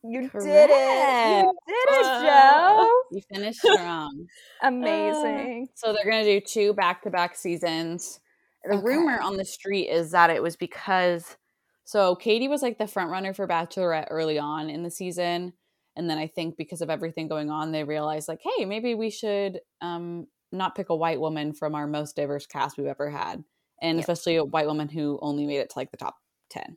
[0.03, 1.29] You did it!
[1.29, 2.89] You did it, Joe!
[3.11, 4.27] You finished strong.
[4.63, 5.69] Amazing.
[5.75, 8.21] so they're gonna do two back to back seasons.
[8.65, 8.85] The Okay.
[8.85, 11.37] rumor on the street is that it was because
[11.85, 15.53] so Katie was like the front runner for Bachelorette early on in the season.
[15.97, 19.11] And then I think because of everything going on, they realized like, hey, maybe we
[19.11, 23.45] should um not pick a white woman from our most diverse cast we've ever had.
[23.83, 24.01] And Yeah.
[24.01, 26.17] especially a white woman who only made it to like the top
[26.51, 26.77] 10.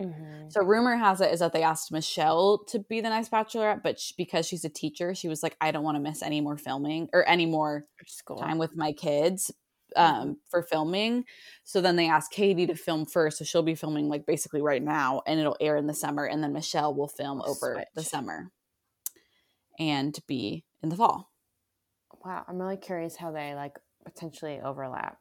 [0.00, 0.48] Mm-hmm.
[0.48, 4.00] So rumor has it is that they asked Michelle to be the next bachelorette, but
[4.00, 6.56] sh- because she's a teacher, she was like, I don't want to miss any more
[6.56, 8.38] filming or any more School.
[8.38, 9.50] time with my kids
[9.96, 11.24] um, for filming.
[11.64, 14.82] So then they asked Katie to film first, so she'll be filming like basically right
[14.82, 18.50] now, and it'll air in the summer, and then Michelle will film over the summer
[19.78, 21.30] and be in the fall.
[22.24, 25.18] Wow, I'm really curious how they like potentially overlap.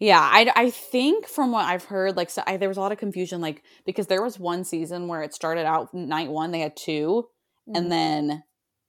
[0.00, 2.92] Yeah, I, I think from what I've heard, like so I, there was a lot
[2.92, 6.60] of confusion, like because there was one season where it started out night one they
[6.60, 7.26] had 2
[7.68, 7.76] Mm-hmm.
[7.76, 8.42] and then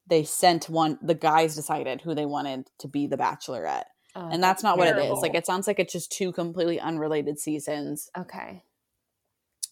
[0.08, 0.98] they sent one.
[1.02, 3.86] The guys decided who they wanted to be the Bachelorette,
[4.16, 5.20] Oh, and that's not what it is.
[5.22, 8.10] Like it sounds like it's just two completely unrelated seasons.
[8.18, 8.64] okay.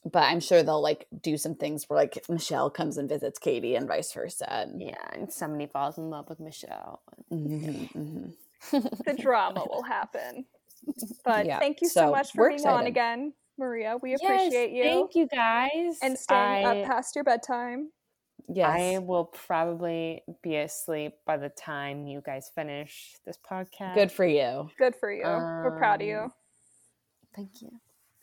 [0.10, 3.76] But I'm sure they'll like do some things where like Michelle comes and visits Katie
[3.76, 4.52] and vice versa.
[4.52, 7.02] And, Yeah, and somebody falls in love with Michelle.
[7.32, 8.34] Mhm, mhm.
[9.06, 10.46] the drama will happen.
[11.26, 13.98] But Yeah, thank you so, so much for we're being on again, Maria.
[14.02, 14.84] We Yes, appreciate you.
[14.84, 15.98] Thank you guys.
[16.02, 17.90] And staying I, up past your bedtime.
[18.50, 18.70] Yes.
[18.70, 23.94] I will probably be asleep by the time you guys finish this podcast.
[23.94, 24.70] Good for you.
[24.78, 25.24] Good for you.
[25.24, 26.20] We're proud of you.
[26.20, 26.32] Um,
[27.36, 27.70] Thank you.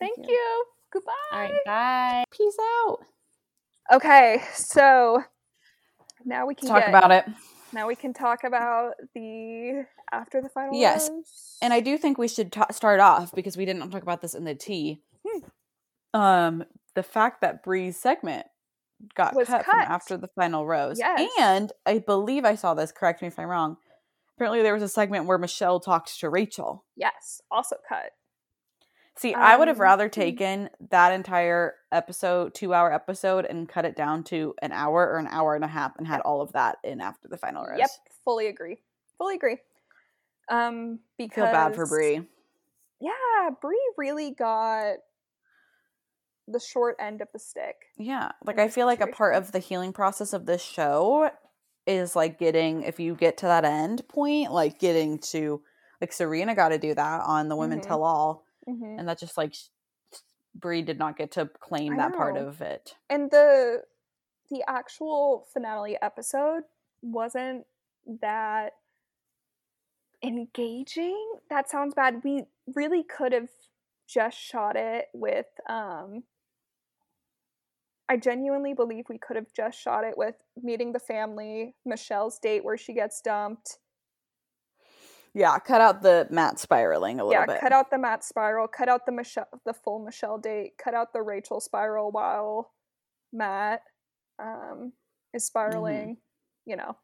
[0.01, 0.33] Thank you.
[0.33, 0.65] you.
[0.93, 1.13] Goodbye.
[1.33, 2.25] All right, bye.
[2.31, 2.57] Peace
[2.87, 2.99] out.
[3.93, 5.23] Okay, so
[6.25, 7.27] now we can Talk get, about it.
[7.73, 10.79] Now we can talk about the after the final.
[10.79, 11.59] Yes, rose.
[11.61, 14.35] And I do think we should ta start off because we didn't talk about this
[14.35, 15.03] in the tea.
[15.27, 16.19] Hmm.
[16.19, 16.65] Um,
[16.95, 18.47] the fact that Bri's segment
[19.15, 20.99] got Was cut, from after the final rose.
[20.99, 21.31] Yes.
[21.39, 22.93] And I believe I saw this.
[22.93, 23.77] Correct me if I'm wrong.
[24.37, 26.85] Apparently, there was a segment where Michelle talked to Rachel.
[26.97, 28.11] yes, also cut.
[29.17, 30.11] See, I would have Um, rather hmm.
[30.13, 35.19] taken that entire episode, two hour episode, and cut it down to an hour or
[35.19, 37.79] an hour and a half and had all of that in after the final rose.
[37.79, 37.91] Yep,
[38.25, 38.79] fully agree.
[39.17, 39.59] Fully agree.
[40.49, 42.27] Um, because Feel bad for Bri.
[43.01, 44.97] Yeah, Bri really got
[46.47, 47.77] the short end of the stick.
[47.97, 48.33] Yeah.
[48.45, 51.31] Like I feel like a part of the healing process of this show
[51.87, 55.63] is like getting if you get to that end point, like getting to
[56.01, 57.87] like Serena got to do that on the Women Mhm.
[57.87, 59.55] Tell All, hmm and that just like
[60.55, 62.95] Bri did not get to claim I that part of it.
[63.09, 63.83] And the
[64.51, 66.65] the actual finale episode
[67.03, 67.67] wasn't
[68.21, 68.73] that
[70.23, 71.35] engaging.
[71.51, 72.23] That sounds bad.
[72.25, 73.49] We really could have
[74.07, 76.25] just shot it with um
[78.09, 82.65] I genuinely believe we could have just shot it with meeting the family, Michelle's date
[82.65, 83.79] where she gets dumped.
[85.33, 87.55] Yeah, cut out the Matt spiraling a little Yeah, bit.
[87.57, 90.95] Yeah, cut out the Matt spiral, cut out the Michelle the full Michelle date, cut
[90.95, 92.73] out the Rachel spiral while
[93.33, 93.83] Matt
[94.39, 94.93] um
[95.33, 96.19] is spiraling,
[96.67, 96.97] you know.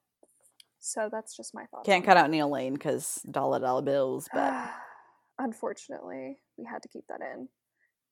[0.79, 1.87] So that's just my thoughts.
[1.87, 4.71] Can't cut out Neil Lane because dollar dollar bills, but.
[5.39, 7.49] Unfortunately, we had to keep that in.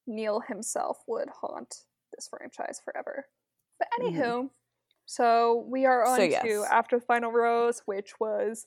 [0.06, 1.74] Neil himself would haunt
[2.14, 3.26] this franchise forever.
[3.78, 4.12] But Mhm.
[4.12, 4.50] anywho,
[5.06, 6.64] so we are on So, to.
[6.70, 8.66] After the Final Rose, which was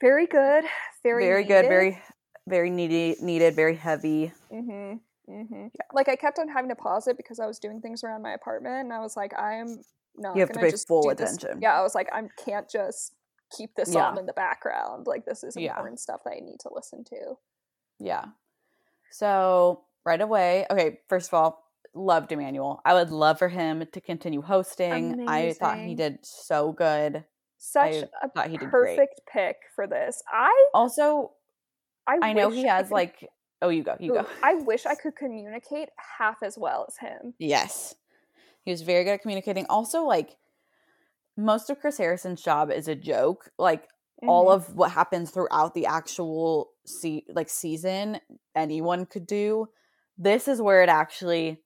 [0.00, 0.64] very good,
[1.02, 2.02] very very good, very
[2.46, 4.32] very needed, needed, very heavy.
[4.50, 5.00] Mhm.
[5.28, 5.70] Mhm.
[5.92, 8.32] Like I kept on having to pause it because I was doing things around my
[8.32, 9.82] apartment, and I was like, I am
[10.16, 10.34] not.
[10.34, 11.60] You have to pay just full do this- attention.
[11.60, 13.14] Yeah, I was like, I can't just
[13.50, 14.06] keep this Yeah.
[14.08, 15.06] on in the background.
[15.06, 15.70] Like this is Yeah.
[15.70, 17.38] important stuff that I need to listen to.
[17.98, 18.24] Yeah.
[19.10, 21.67] So right away, okay, first of all,
[21.98, 22.80] loved Emmanuel.
[22.84, 25.28] I would love for him to continue hosting.
[25.28, 27.24] I thought he did so good.
[27.58, 28.96] Such I a thought he did great.
[28.96, 30.22] perfect pick for this.
[30.32, 31.32] I Also,
[32.06, 33.28] I, I know he has could- like
[33.60, 34.26] oh you go, you Ooh, go.
[34.42, 35.88] I wish I could communicate
[36.18, 37.34] half as well as him.
[37.38, 37.94] Yes.
[38.64, 39.66] He was very good at communicating.
[39.68, 40.36] Also, like
[41.36, 43.50] most of Chris Harrison's job is a joke.
[43.58, 43.84] Like
[44.26, 44.54] all Mhm.
[44.54, 48.20] of what happens throughout the actual se- like season
[48.56, 49.68] anyone could do
[50.20, 51.62] this is where it actually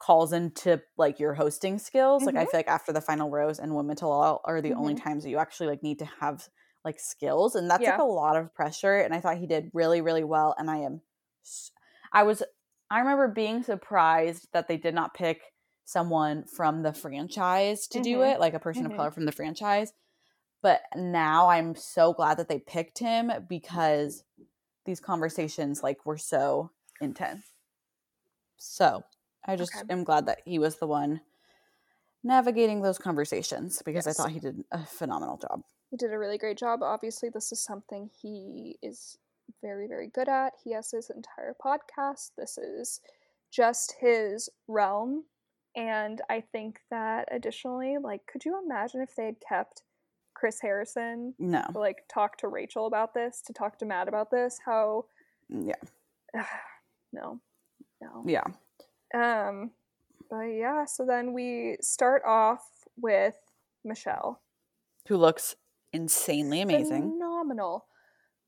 [0.00, 2.46] calls into like your hosting skills like i Mhm.
[2.46, 4.96] feel like after the final rose and Women Tell All are the only Mhm.
[4.96, 6.48] times that you actually like need to have
[6.84, 10.00] like skills and that's like a lot of pressure and i thought he did really
[10.00, 11.02] really well and i am
[12.12, 12.42] I was
[12.90, 18.22] i remember being surprised that they did not pick someone from the franchise to do
[18.22, 18.22] Mhm.
[18.22, 18.94] it like a person of Mhm.
[18.94, 19.92] color from the franchise
[20.62, 24.24] but now i'm so glad that they picked him because
[24.86, 27.52] these conversations like were so intense
[28.56, 29.02] so
[29.44, 29.92] i just Okay.
[29.92, 31.20] am glad that he was the one
[32.22, 34.18] navigating those conversations because Yes.
[34.18, 36.82] i thought he did a phenomenal job He did a really great job.
[36.84, 39.18] Obviously, this is something he is
[39.60, 40.52] very, very good at.
[40.62, 42.30] He has his entire podcast.
[42.36, 43.00] This is
[43.50, 45.24] just his realm.
[45.74, 49.82] And I think that additionally, like, could you imagine if they had kept
[50.34, 54.30] Chris Harrison no to like talk to Rachel about this, to talk to Matt about
[54.30, 54.60] this?
[54.64, 55.06] How
[55.48, 55.82] yeah
[57.12, 57.40] no.
[58.00, 58.22] No.
[58.26, 58.44] yeah
[59.14, 59.72] Um
[60.30, 63.36] but yeah, so then we start off with
[63.84, 64.42] Michelle.
[65.08, 65.56] who looks
[65.92, 67.86] insanely amazing phenomenal.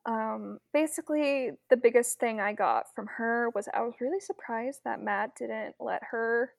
[0.06, 5.02] Um, basically, the biggest thing I got from her was I was really surprised that
[5.02, 6.54] Matt didn't let her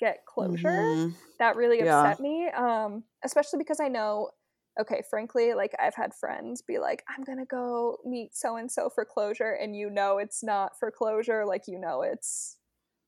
[0.00, 0.84] get closure.
[0.86, 1.16] Mhm.
[1.40, 1.82] That really Yeah.
[1.82, 2.48] upset me.
[2.50, 4.32] Um, especially because I know,
[4.80, 8.90] okay, frankly, like I've had friends be like, "I'm gonna go meet so and so
[8.90, 11.46] for closure," and you know it's not for closure.
[11.46, 12.57] Like you know it's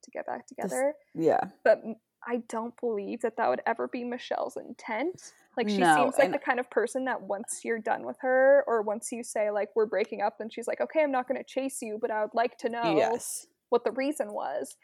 [0.02, 0.94] to get back together.
[1.14, 1.82] yeah But
[2.26, 5.32] I don't believe that that would ever be Michelle's intent.
[5.56, 8.16] Like she No, seems like and- the kind of person that once you're done with
[8.20, 11.26] her or once you say like we're breaking up then she's like okay, I'm not
[11.28, 14.76] going to chase you, but I would like to know yes what the reason was.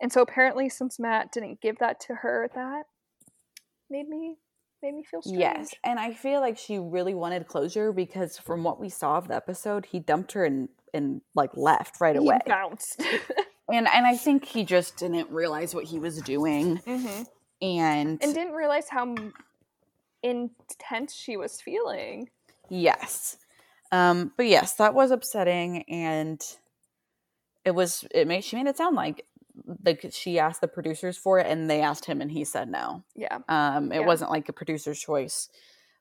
[0.00, 2.84] And so apparently since Matt didn't give that to her, that
[3.90, 4.36] made me
[4.82, 5.38] made me feel strange.
[5.40, 9.28] Yes, and I feel like she really wanted closure because from what we saw of
[9.28, 12.38] the episode, he dumped her and and like left right He away.
[12.46, 13.00] bounced.
[13.68, 17.22] And and I think he just didn't realize what he was doing, hmm
[17.60, 19.16] and, And didn't realize how
[20.22, 22.28] intense she was feeling.
[22.68, 23.36] yes,
[23.92, 26.40] um, but yes, that was upsetting, and
[27.64, 29.24] it was it made she made it sound like
[29.84, 33.04] like she asked the producers for it, and they asked him, and he said no.
[33.14, 33.38] Yeah.
[33.48, 34.06] Um, it Yeah.
[34.06, 35.48] wasn't like a producer's choice,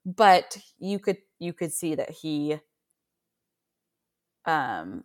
[0.06, 2.60] but you could you could see that he,
[4.46, 5.04] um,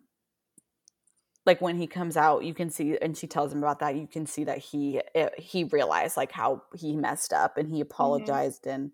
[1.47, 3.95] like when he comes out, you can see, and she tells him about that.
[3.95, 7.75] You can see that he it, he realized like how he messed up, and he
[7.75, 7.83] mm-hmm.
[7.83, 8.91] apologized and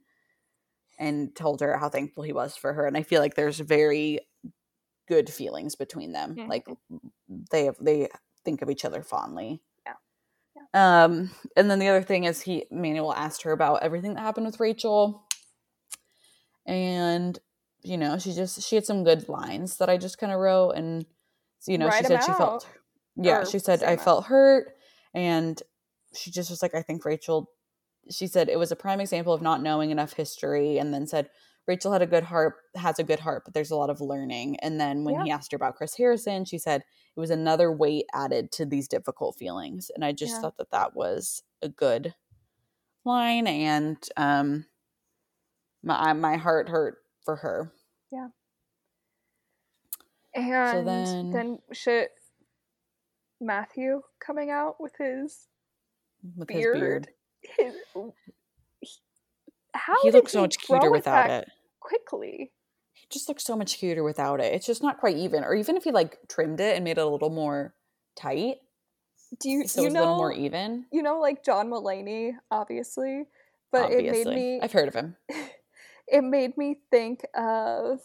[0.99, 2.85] and told her how thankful he was for her.
[2.85, 4.19] And I feel like there's very
[5.07, 6.35] good feelings between them.
[6.35, 6.49] Mm-hmm.
[6.49, 6.67] Like
[7.51, 8.07] they have, they
[8.45, 9.61] think of each other fondly.
[9.85, 11.03] Yeah.
[11.05, 14.59] Um, and then the other thing is Emmanuel asked her about everything that happened with
[14.59, 15.23] Rachel.
[16.67, 17.37] And,
[17.81, 20.71] you know, she just she had some good lines that I just kind of wrote
[20.73, 21.05] and
[21.67, 22.67] you know, Write she said she felt.
[23.15, 24.75] Yeah, Or she said I felt hurt
[25.13, 25.61] and
[26.15, 27.49] she just was like, I think Rachel
[28.11, 31.29] she said it was a prime example of not knowing enough history and then said
[31.67, 34.57] Rachel had a good heart has a good heart, but there's a lot of learning.
[34.59, 35.23] And then when Yeah.
[35.23, 36.81] he asked her about Chris Harrison, she said
[37.15, 39.89] it was another weight added to these difficult feelings.
[39.95, 40.41] And I just Yeah.
[40.41, 42.15] thought that that was a good
[43.05, 44.65] line and um
[45.83, 47.73] my my heart hurt for her.
[50.35, 52.07] And then- then, should
[53.39, 55.47] Matthew coming out with his
[56.35, 57.07] with beard?
[57.41, 58.13] his beard.
[58.81, 58.93] His,
[59.75, 61.49] how he looks so much cuter without it.
[61.79, 62.51] Quickly.
[62.93, 64.53] He just looks so much cuter without it.
[64.53, 65.43] It's just not quite even.
[65.43, 67.73] Or even if he like trimmed it and made it a little more
[68.15, 68.57] tight,
[69.41, 70.85] Do you so you it's a little more even.
[70.91, 73.25] you know like John Mulaney, obviously,
[73.71, 75.15] but obviously, it made me I've heard of him.
[76.07, 77.99] it made me think of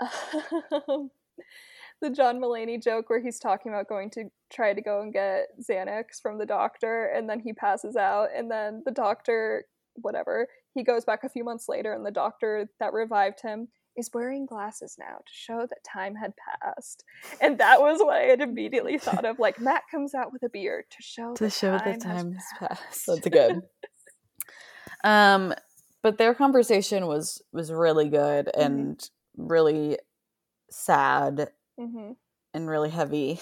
[2.00, 5.48] the John Mulaney joke where he's talking about going to try to go and get
[5.60, 9.64] Xanax from the doctor, and then he passes out, and then the doctor,
[9.94, 14.10] whatever, he goes back a few months later, and the doctor that revived him is
[14.14, 17.04] wearing glasses now to show that time had passed.
[17.40, 19.38] And that was what I had immediately thought of.
[19.38, 22.32] Like, Matt comes out with a beard to show to that show time that time
[22.32, 22.82] has has passed.
[22.82, 23.06] passed.
[23.06, 23.60] That's good.
[25.04, 25.54] um,
[26.02, 28.60] but their conversation was was really good Mm-hmm.
[28.60, 29.98] and really
[30.72, 32.12] sad hmm
[32.54, 33.40] and really heavy.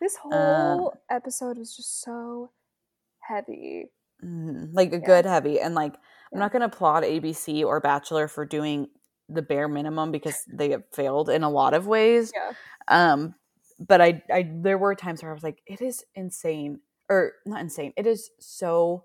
[0.00, 2.52] This Uh, whole episode was just so
[3.20, 3.92] heavy.
[4.22, 4.70] Mhm.
[4.72, 5.00] Like a Yeah.
[5.00, 5.60] good heavy.
[5.60, 5.94] And like
[6.32, 8.88] I'm not gonna applaud ABC or Bachelor for doing
[9.28, 12.34] the bare minimum because they have failed in a lot of ways.
[12.34, 12.54] Yeah.
[12.88, 13.34] Um,
[13.80, 17.60] but I, I there were times where I was like, it is insane, or not
[17.60, 17.92] insane.
[17.96, 19.04] It is so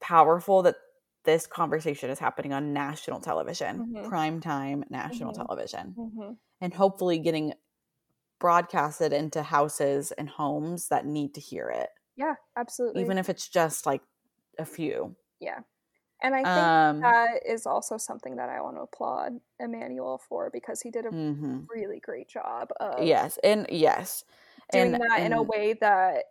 [0.00, 0.76] powerful that
[1.24, 4.02] this conversation is happening on national television, Mhm.
[4.02, 5.32] prime time national Mhm.
[5.32, 7.54] television, hmm and hopefully getting
[8.40, 12.94] broadcasted into houses and homes that need to hear it, Yeah, absolutely.
[12.94, 14.02] even if it's just like
[14.58, 15.16] a few.
[15.40, 15.60] yeah.
[16.22, 20.50] And I think Um, that is also something that I want to applaud Emmanuel for
[20.50, 21.68] because he did a mhm.
[21.74, 24.24] really great job of Yes, and yes,
[24.70, 26.24] doing and that in a way that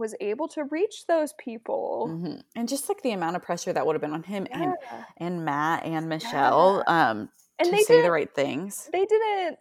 [0.00, 2.06] was able to reach those people.
[2.08, 2.42] mhm.
[2.56, 5.04] and just like the amount of pressure that would have been on him and Yeah.
[5.18, 7.30] and Matt and Michelle um
[7.60, 8.88] And to they say the right things.
[8.92, 9.58] they didn't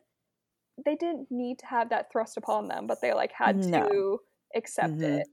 [0.86, 3.88] they didn't need to have that thrust upon them, but they like had No.
[3.88, 4.20] to
[4.56, 5.20] accept Mhm.
[5.20, 5.28] it.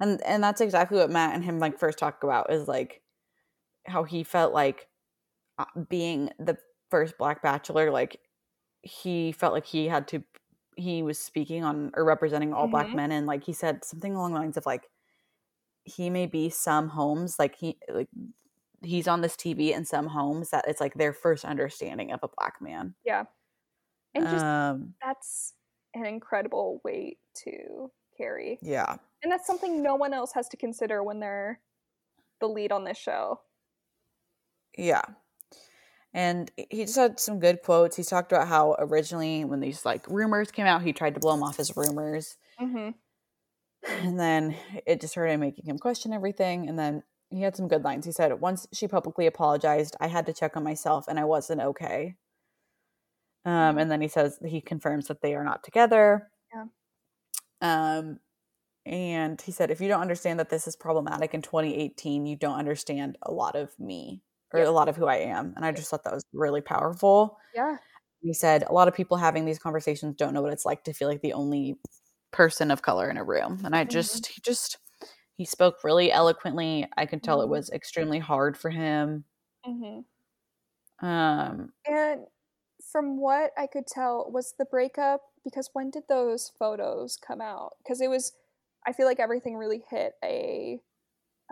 [0.00, 3.00] And and that's exactly what Matt and him like first talk about is like
[3.86, 4.88] how he felt like
[5.58, 6.58] uh, being the
[6.90, 8.20] first black bachelor like
[8.82, 10.22] he felt like he had to
[10.78, 12.94] he was speaking on or representing all black Mhm.
[12.94, 14.88] men and like he said something along the lines of like
[15.84, 18.08] he may be some homes like he like
[18.82, 22.28] he's on this TV in some homes that it's like their first understanding of a
[22.38, 22.94] black man.
[23.04, 23.24] Yeah.
[24.14, 25.54] And just um that's
[25.94, 28.58] an incredible weight to carry.
[28.62, 28.96] yeah.
[29.22, 31.60] And that's something no one else has to consider when they're
[32.40, 33.40] the lead on this show.
[34.76, 35.02] Yeah.
[36.14, 37.96] And he just had some good quotes.
[37.96, 41.32] He talked about how originally when these like rumors came out, he tried to blow
[41.32, 42.36] them off as rumors.
[42.60, 42.90] Mm-hmm.
[44.06, 44.56] And then
[44.86, 46.68] it just started making him question everything.
[46.68, 48.06] And then he had some good lines.
[48.06, 51.60] He said, Once she publicly apologized, I had to check on myself and I wasn't
[51.60, 52.16] okay.
[53.44, 56.30] Um, and then he says he confirms that they are not together.
[56.52, 56.64] Yeah.
[57.60, 58.18] Um,
[58.84, 62.58] and he said, if you don't understand that this is problematic in 2018, you don't
[62.58, 64.22] understand a lot of me
[64.52, 64.64] or Yeah.
[64.64, 65.52] a lot of who I am.
[65.56, 67.38] And I just thought that was really powerful.
[67.52, 67.78] Yeah.
[68.20, 70.92] He said, a lot of people having these conversations don't know what it's like to
[70.92, 71.80] feel like the only
[72.32, 73.60] person of color in a room.
[73.64, 73.84] And I Mhm.
[73.84, 74.78] just, he just,
[75.36, 76.86] He spoke really eloquently.
[76.98, 77.58] I could tell it Mhm.
[77.58, 79.24] was extremely hard for him.
[79.64, 80.00] hmm
[81.00, 82.26] Um, And
[82.82, 87.74] from what I could tell, was the breakup because when did those photos come out?
[87.78, 88.32] Because it was,
[88.86, 90.80] I feel like everything really hit a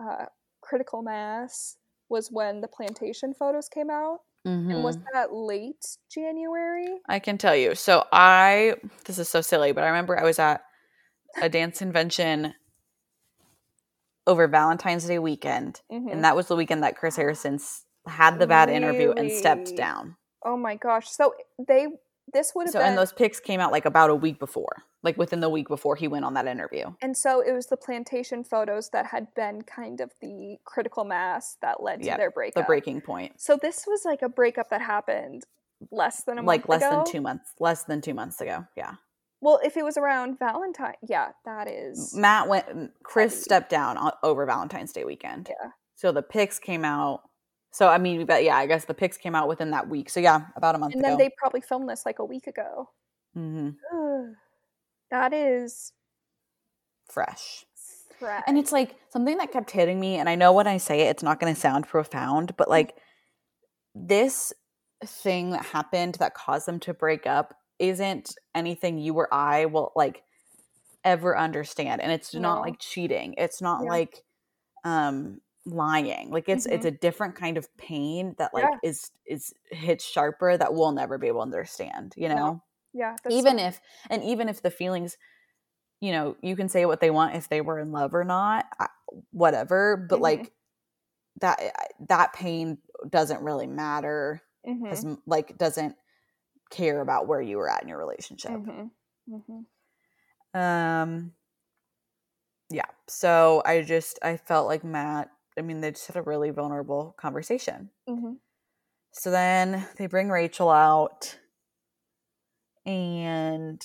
[0.01, 0.27] uh,
[0.61, 1.77] critical mass
[2.09, 4.21] was when the plantation photos came out.
[4.45, 5.03] And was mhm.
[5.11, 7.01] that late January?
[7.09, 7.75] I can tell you.
[7.75, 10.63] So I this is so silly, but I remember I was at
[11.41, 12.53] a dance convention
[14.25, 16.13] over Valentine's Day weekend, Mhm.
[16.13, 17.59] and that was the weekend that Chris Harrison
[18.07, 20.15] had the bad interview and stepped down.
[20.43, 21.09] Oh my gosh!
[21.09, 21.35] So
[21.67, 21.87] they
[22.33, 24.83] this would have So been and those pics came out like about a week before,
[25.03, 26.93] like within the week before he went on that interview.
[27.01, 31.57] And so it was the plantation photos that had been kind of the critical mass
[31.61, 32.63] that led to their breakup.
[32.63, 33.39] The breaking point.
[33.39, 35.45] So this was like a breakup that happened
[35.91, 37.03] less than a month Like less ago.
[37.03, 38.65] than 2 months, less than 2 months ago.
[38.75, 38.95] Yeah.
[39.39, 42.15] Well, if it was around Valentine, yeah, that is.
[42.15, 43.43] Matt went Chris Heavy.
[43.43, 45.47] stepped down over Valentine's Day weekend.
[45.49, 45.69] Yeah.
[45.95, 47.21] So the pics came out.
[47.71, 50.09] So I mean, but yeah, I guess the pics came out within that week.
[50.09, 51.11] So yeah, about a month And ago.
[51.11, 52.89] then they probably filmed this like a week ago.
[53.33, 53.69] hmm
[55.11, 55.93] that is
[57.09, 57.65] Fresh.
[58.19, 58.43] fresh.
[58.47, 60.15] And it's like something that kept hitting me.
[60.17, 62.95] And I know when I say it, it's not going to sound profound, but like
[63.95, 64.53] this
[65.05, 69.91] thing that happened that caused them to break up isn't anything you or I will
[69.95, 70.23] like
[71.03, 72.01] ever understand.
[72.01, 73.35] And it's not like cheating.
[73.37, 73.89] It's not Yeah.
[73.89, 74.23] like
[74.83, 76.31] um lying.
[76.31, 78.79] Like it's it's a different kind of pain that like Yeah.
[78.83, 82.63] is is hits sharper that we'll never be able to understand, you know?
[82.93, 85.17] yeah, that's even so- if and even if the feelings
[86.01, 88.65] you know you can say what they want if they were in love or not
[89.31, 90.21] whatever but Mhm.
[90.21, 90.53] like
[91.41, 91.59] that
[92.09, 92.77] that pain
[93.09, 95.95] doesn't really matter Mhm, as m- like doesn't
[96.71, 98.91] care about where you were at in your relationship mhm,
[99.27, 99.65] mhm.
[100.53, 101.33] um
[102.69, 106.49] yeah so i just i felt like matt i mean they just had a really
[106.51, 108.37] vulnerable conversation Mhm.
[109.13, 111.39] So then they bring Rachael out,
[112.85, 113.81] and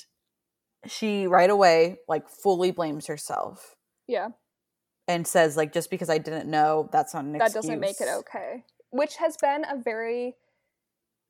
[0.87, 4.31] she right away, like, fully blames herself Yeah,
[5.09, 8.09] and says, like, just because I didn't know, that's not an that doesn't make it
[8.09, 8.65] okay.
[8.91, 10.37] Which has been a very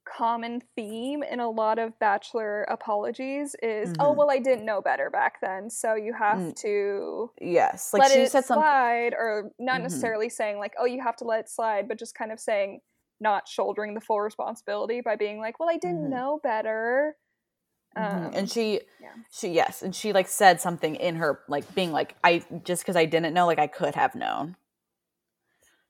[0.05, 4.17] common theme in a lot of bachelor apologies is oh Mhm.
[4.17, 6.57] well I didn't know better back then so you have Mm.
[6.63, 8.63] to Yes, like let she it said something.
[8.63, 9.85] slide or not Mhm.
[9.85, 12.81] necessarily saying like oh you have to let it slide but just kind of saying
[13.21, 16.11] not shouldering the full responsibility by being like well I didn't Mhm.
[16.11, 17.17] know better
[17.97, 18.27] Mhm.
[18.27, 19.13] um, and she, yeah.
[19.31, 22.97] she, yes, and she like said something in her, like, being like, I just because
[22.97, 24.57] I didn't know, like, I could have known.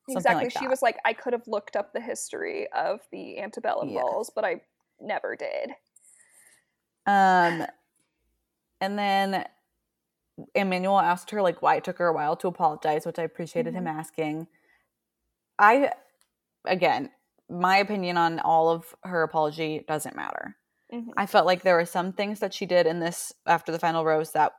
[0.08, 0.68] Exactly like she that.
[0.68, 3.94] was like I could have looked up the history of the antebellum Yes.
[3.94, 4.62] balls but I
[5.00, 5.72] never did
[7.06, 7.66] Um,
[8.80, 9.46] and then
[10.54, 13.74] Emmanuel asked her like why it took her a while to apologize, which I appreciated
[13.74, 14.48] him asking.
[15.58, 15.92] I,
[16.66, 17.10] again,
[17.50, 20.56] my opinion on all of her apology doesn't matter.
[20.90, 21.16] Mhm.
[21.16, 24.04] I felt like there were some things that she did in this after the final
[24.04, 24.52] rose that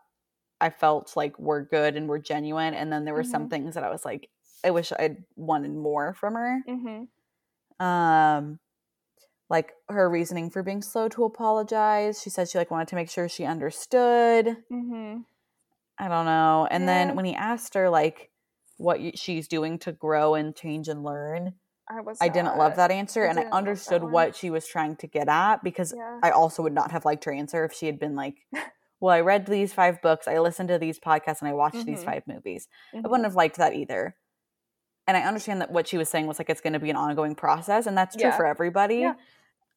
[0.62, 3.50] I felt like were good and were genuine, and then there were some Mhm.
[3.50, 4.30] things that I was like,
[4.64, 6.62] I wish I'd wanted more from her.
[6.68, 7.08] Mhm.
[7.80, 8.60] Um,
[9.50, 12.22] like her reasoning for being slow to apologize.
[12.22, 14.58] She said she like wanted to make sure she understood.
[14.70, 15.26] Mhm.
[15.98, 16.68] I don't know.
[16.72, 17.08] And Yeah.
[17.08, 18.32] then when he asked her like
[18.78, 21.56] what she's doing to grow and change and learn,
[21.88, 24.36] I was I didn't love that answer, I and I didn't love that understood what
[24.36, 26.20] she was trying to get at because Yeah.
[26.24, 28.46] I also would not have liked her answer if she had been like,
[29.00, 32.02] "Well, I read these five books, I listened to these podcasts, and I watched these
[32.02, 32.06] Mhm.
[32.06, 32.68] five movies."
[33.04, 33.10] I Mhm.
[33.10, 34.16] wouldn't have liked that either.
[35.08, 36.96] And I understand that what she was saying was like it's going to be an
[36.96, 38.38] ongoing process, and that's true Yeah.
[38.38, 39.16] for everybody Yeah.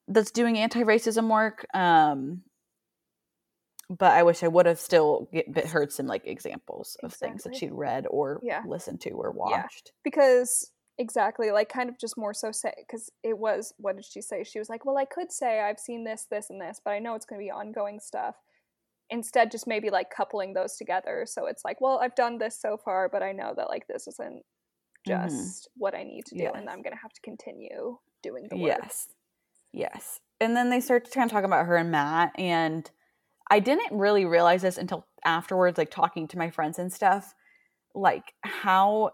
[0.09, 1.67] that's doing anti-racism work.
[1.75, 2.43] Um,
[3.89, 7.55] but I wish I would have still get, heard some like examples of things that
[7.57, 8.63] she'd read or Yeah.
[8.67, 9.93] listened to or watched.
[10.03, 14.23] because exactly like kind of just more so say because it was what did she
[14.23, 16.93] say she was like well i could say i've seen this this and this but
[16.93, 18.35] i know it's going to be ongoing stuff
[19.11, 22.79] instead just maybe like coupling those together so it's like well i've done this so
[22.79, 24.43] far but i know that like this isn't
[25.07, 25.27] Mhm.
[25.27, 28.57] just what i need to do and i'm going to have to continue doing the
[28.57, 29.09] work Yes.
[29.73, 30.21] Yes.
[30.41, 32.33] And then they start to kind of talk about her and Matt.
[32.39, 32.91] And
[33.51, 37.35] I didn't really realize this until afterwards, like talking to my friends and stuff,
[37.95, 39.13] like how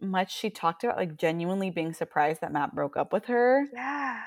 [0.00, 4.20] much she talked about like genuinely being surprised that Matt broke up with her yeah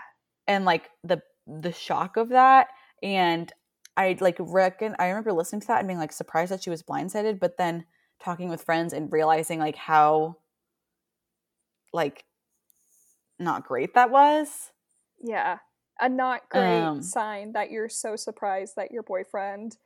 [0.48, 2.68] and like the the shock of that.
[3.02, 3.52] And
[3.98, 6.84] I like reckon I remember listening to that and being like surprised that she was
[6.84, 7.86] blindsided, but then
[8.22, 10.36] talking with friends and realizing like how
[11.94, 12.24] like
[13.40, 14.72] not great that was.
[15.20, 15.58] yeah
[16.00, 19.78] a not great Um, sign that you're so surprised that your boyfriend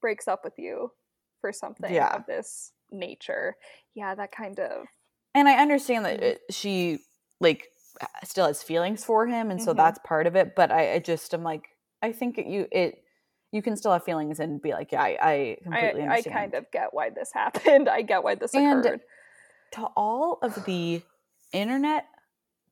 [0.00, 0.92] breaks up with you
[1.42, 2.14] for something Yeah.
[2.14, 3.56] of this nature.
[3.94, 4.86] Yeah, that kind of.
[5.34, 6.22] And I understand that Mhm.
[6.22, 7.00] it, she
[7.40, 7.68] like
[8.24, 9.76] still has feelings for him, and so Mhm.
[9.76, 10.54] that's part of it.
[10.54, 11.68] But I, I just am like,
[12.00, 13.04] I think it, you it
[13.50, 16.34] you can still have feelings and be like, yeah, I, I I, completely I understand.
[16.34, 17.88] kind of get why this happened.
[17.90, 19.00] I get why this And- occurred.
[19.72, 21.02] to all of the
[21.52, 22.06] internet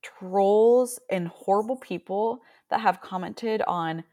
[0.01, 4.03] trolls and horrible people that have commented on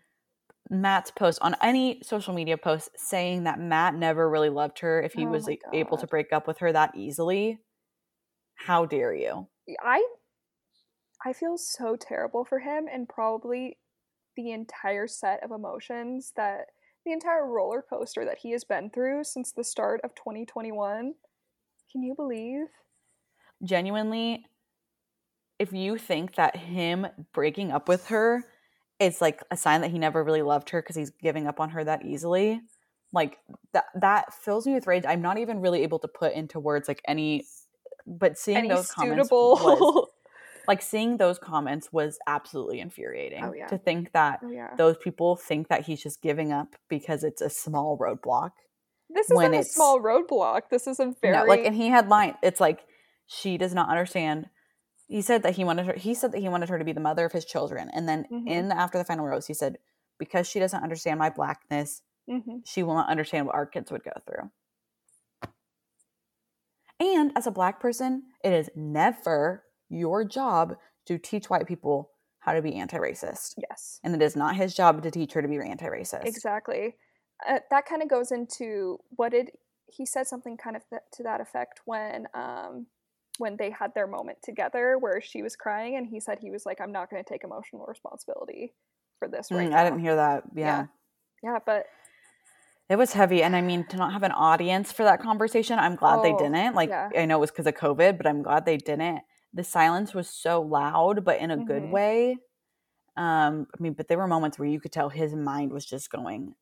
[0.71, 5.14] Matt's post on any social media post saying that Matt never really loved her if
[5.14, 7.59] he Oh was able to break up with her that easily.
[8.55, 9.49] How dare you?
[9.83, 10.05] I
[11.25, 13.79] I feel so terrible for him and probably
[14.37, 16.66] the entire set of emotions that
[17.05, 21.14] the entire roller coaster that he has been through since the start of 2021.
[21.91, 22.66] Can you believe?
[23.64, 24.45] Genuinely,
[25.59, 28.45] if you think that him breaking up with her
[29.01, 31.71] is like a sign that he never really loved her because he's giving up on
[31.71, 32.61] her that easily,
[33.13, 33.39] like
[33.73, 35.05] that that fills me with rage.
[35.07, 37.45] I'm not even really able to put into words like any
[38.07, 40.09] but seeing Any those comments was
[40.67, 43.67] like seeing those comments was absolutely infuriating Oh, yeah.
[43.67, 44.75] to think that Oh yeah.
[44.77, 48.53] those people think that he's just giving up because it's a small roadblock
[49.11, 50.63] This isn't a small roadblock.
[50.71, 52.81] This is a very no, like and he had line it's like
[53.27, 54.47] she does not understand
[55.09, 57.01] he said that he wanted her he said that he wanted her to be the
[57.01, 58.49] mother of his children and then Mhm.
[58.49, 59.79] in after the final rose he said
[60.19, 62.63] because she doesn't understand my blackness Mhm.
[62.67, 64.51] she will not understand what our kids would go through
[67.01, 72.53] and as a black person it is never your job to teach white people how
[72.53, 74.01] to be anti-racist Yes.
[74.05, 76.97] and it is not his job to teach her to be anti-racist Exactly.
[77.47, 79.53] Uh, that kind of goes into what did
[79.87, 82.87] he said something kind of th- to that effect when um
[83.39, 86.66] when they had their moment together where she was crying and he said he was
[86.66, 88.74] like I'm not going to take emotional responsibility
[89.18, 89.78] for this right Mm, now.
[89.78, 90.84] i didn't hear that yeah.
[90.84, 90.86] Yeah.
[91.43, 91.86] Yeah, but
[92.89, 93.43] It was heavy.
[93.43, 96.32] And I mean, to not have an audience for that conversation, I'm glad they Oh,
[96.32, 96.74] didn't.
[96.74, 97.12] Like, yeah.
[97.14, 99.22] I know it was because of COVID, but I'm glad they didn't.
[99.53, 101.91] The silence was so loud, but in a good Mhm.
[101.91, 102.39] way.
[103.16, 106.11] Um, I mean, but there were moments where you could tell his mind was just
[106.11, 106.55] going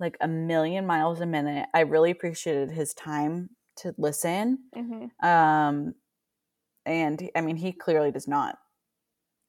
[0.00, 1.68] like a million miles a minute.
[1.74, 4.64] I really appreciated his time to listen.
[4.74, 5.10] mhm.
[5.22, 5.94] Um,
[6.86, 8.58] and I mean, he clearly does not.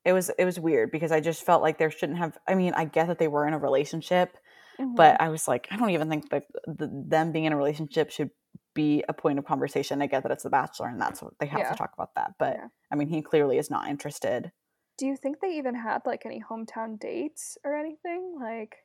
[0.06, 2.38] It was it was weird because I just felt like there shouldn't have.
[2.48, 4.38] I mean, I get that they were in a relationship,
[4.80, 4.96] Mhm.
[4.96, 8.10] but I was like, I don't even think that the, them being in a relationship
[8.12, 8.32] should
[8.74, 10.02] be a point of conversation.
[10.02, 11.70] I get that it's The Bachelor and that's what they have Yeah.
[11.72, 12.68] to talk about that, but Yeah.
[12.92, 14.52] I mean, he clearly is not interested.
[14.98, 18.36] do you think they even had like any hometown dates or anything?
[18.40, 18.76] Like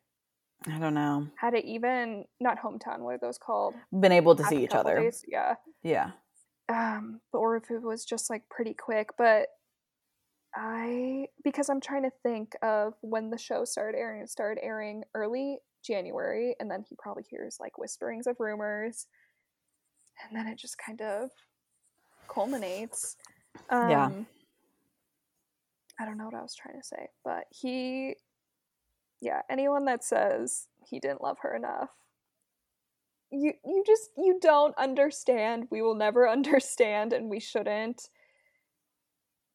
[0.67, 1.29] I don't know.
[1.37, 3.75] had it even not hometown, what are those called?
[3.93, 4.99] Been able to see each other.
[5.01, 5.23] days?
[5.29, 5.57] Yeah.
[5.83, 6.13] Yeah.
[6.69, 9.49] Um or if it was just like pretty quick but
[10.55, 15.03] i because i'm trying to think of when the show started airing it started airing
[15.14, 19.07] early january and then he probably hears like whisperings of rumors
[20.27, 21.31] and then it just kind of
[22.29, 23.16] culminates
[23.71, 24.11] um Yeah.
[26.01, 28.16] i don't know what i was trying to say but he
[29.21, 31.91] yeah anyone that says he didn't love her enough
[33.31, 38.09] you you just you don't understand we will never understand and we shouldn't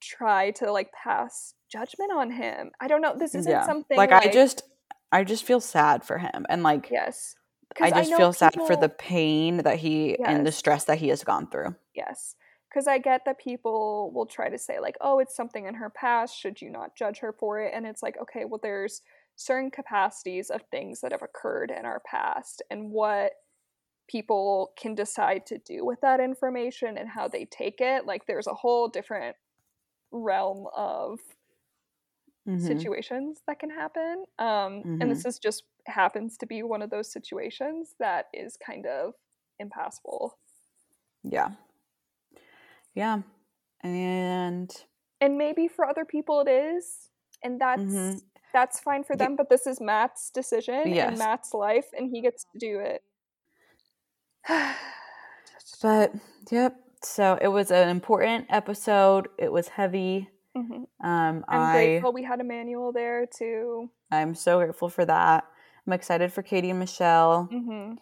[0.01, 3.65] try to like pass judgment on him i don't know this isn't yeah.
[3.65, 4.63] something like, I just,
[5.11, 6.45] I just feel sad for him.
[6.49, 7.35] And like, yes
[7.81, 11.07] i just know feel sad for the pain that he and the stress that he
[11.09, 11.75] has gone through.
[11.95, 12.35] Yes.
[12.69, 15.91] Because I get that people will try to say, like, oh, it's something in her
[15.91, 16.39] past.
[16.39, 17.71] Should you not judge her for it?
[17.73, 19.01] And it's like, okay, well, there's
[19.35, 23.33] certain capacities of things that have occurred in our past and what
[24.07, 28.05] people can decide to do with that information and how they take it.
[28.05, 29.37] Like, there's a whole different
[30.11, 31.19] realm of
[32.45, 32.93] Mhm.
[32.95, 34.25] situations that can happen.
[34.39, 35.01] Um, Mhm.
[35.01, 39.15] And this is just happens to be one of those situations that is kind of
[39.59, 40.37] impassable.
[41.23, 41.51] Yeah.
[42.95, 43.21] Yeah.
[43.81, 44.85] And
[45.21, 47.09] and maybe for other people it is
[47.43, 48.23] and that's Mhm.
[48.53, 51.07] that's fine for them but this is matt's decision Yes.
[51.07, 53.03] and matt's life and he gets to do it
[55.81, 56.13] But
[56.49, 56.75] yep.
[57.03, 59.27] So it was an important episode.
[59.37, 60.29] It was heavy.
[60.55, 60.85] Mhm.
[61.03, 65.43] Um, i'm I grateful we had Emmanuel there too I'm so grateful for that.
[65.85, 67.45] I'm excited for Katie and Michelle.
[67.45, 67.95] hmm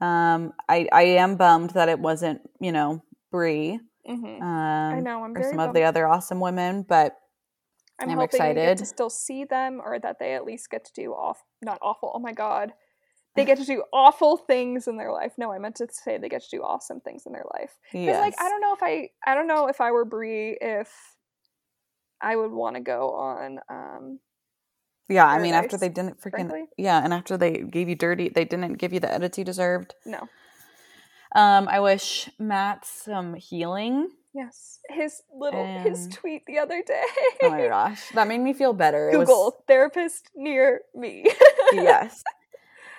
[0.00, 3.02] Um, I I am bummed that it wasn't you know
[3.32, 3.80] Bri.
[4.06, 4.42] hmm Um,
[4.94, 7.16] i know i'm or some of the other awesome women, but
[7.98, 8.78] i'm, I'm hoping we get excited.
[8.78, 12.12] to still see them or that they at least get to do off not awful
[12.14, 12.74] oh my god
[13.38, 16.28] they get to do awful things in their life no i meant to say they
[16.28, 18.20] get to do awesome things in their life Because yes.
[18.20, 20.90] like I don't know if I I don't know if I were Bri if
[22.20, 24.18] I would want to go on um
[25.10, 26.64] yeah, I mean, after they didn't freaking frankly.
[26.76, 29.94] yeah, and after they gave you dirty, they didn't give you the edits you deserved.
[30.04, 30.28] no.
[31.34, 34.08] Um, I wish Matt some healing.
[34.34, 34.80] Yes.
[34.90, 37.02] His little his tweet the other day.
[37.42, 39.08] Oh my gosh, that made me feel better.
[39.10, 41.24] It was- Google therapist near me.
[41.72, 42.22] yes,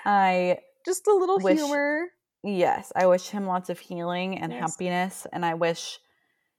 [0.05, 2.07] I Just a little Wish- humor.
[2.43, 4.61] yes, I wish him lots of healing and Yes.
[4.71, 5.99] happiness, and I wish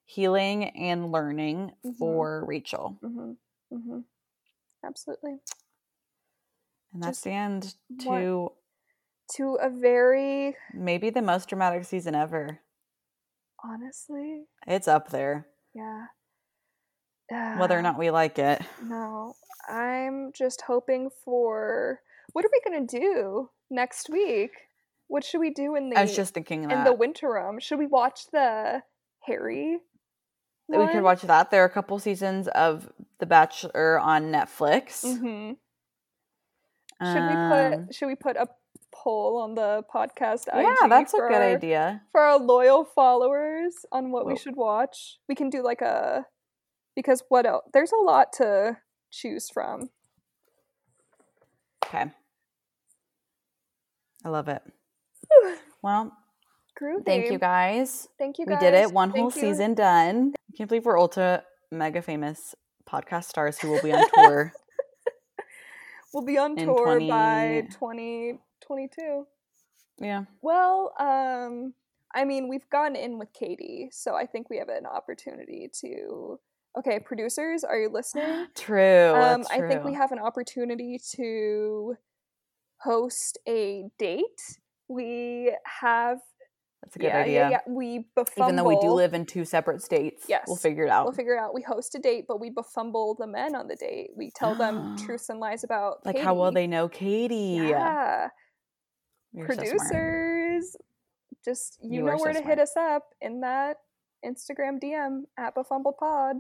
[0.05, 1.97] healing and learning Mhm.
[1.97, 2.99] for Rachael.
[3.01, 3.33] hmm
[3.71, 4.01] hmm
[4.85, 5.41] Absolutely.
[6.93, 8.53] And that's Just the end to
[9.35, 12.61] To a very maybe the most dramatic season ever.
[13.63, 16.09] honestly, It's up there, yeah.
[17.59, 18.61] whether or Ah, not we like it.
[18.83, 19.35] No,
[19.69, 22.03] I'm just hoping for.
[22.33, 24.53] What are we gonna do next week?
[25.09, 27.59] What should we do in the I was just thinking in that the winter room?
[27.59, 28.83] Should we watch the
[29.27, 29.79] Harry?
[30.69, 31.51] that we could watch that.
[31.51, 32.89] There are a couple seasons of
[33.19, 35.03] The Bachelor on Netflix.
[35.03, 35.53] hmm
[37.03, 37.35] Should Um, we
[37.87, 38.47] put Should we put a
[38.95, 40.47] poll on the podcast?
[40.47, 42.03] Yeah, IG that's a good our- idea.
[42.13, 45.19] for our loyal followers on what we should watch.
[45.29, 46.27] We can do like a
[46.95, 47.65] because what else?
[47.73, 48.79] There's a lot to
[49.11, 49.91] choose from.
[51.85, 52.13] Okay.
[54.25, 54.63] I love it.
[55.83, 56.13] Well,
[56.79, 57.07] Groovy.
[57.07, 58.07] thank you guys.
[58.19, 58.93] Thank you We did it.
[58.93, 59.31] One whole you.
[59.31, 60.35] season done.
[60.53, 62.55] I can't believe we're ultra mega famous
[62.87, 64.53] podcast stars who will be on tour.
[66.13, 69.27] We'll be on tour by 2022.
[70.01, 70.25] yeah.
[70.43, 71.73] Well, um,
[72.15, 76.41] I mean, we've gone in with Katie, so I think we have an opportunity to.
[76.77, 78.49] Okay, producers, are you listening?
[78.57, 79.15] True.
[79.15, 81.97] um, that's I think we have an opportunity to
[82.83, 84.59] host a date.
[84.89, 86.19] We have
[86.83, 87.33] That's a good yeah, idea.
[87.35, 87.59] yeah, yeah.
[87.69, 88.45] We befumble.
[88.49, 90.45] Even though we do live in two separate states, yes.
[90.49, 91.05] we'll figure it out.
[91.05, 91.55] We'll figure it out.
[91.55, 94.11] We host a date, but we befumble the men on the date.
[94.17, 95.05] We tell them Ah.
[95.05, 97.69] truths and lies about like how well they know Katie.
[97.71, 98.29] Yeah,
[99.33, 100.77] You're so producers.
[101.45, 102.49] just you, You know are so where to smart.
[102.51, 103.77] hit us up in that
[104.25, 106.37] Instagram DM at Befumbled Pod.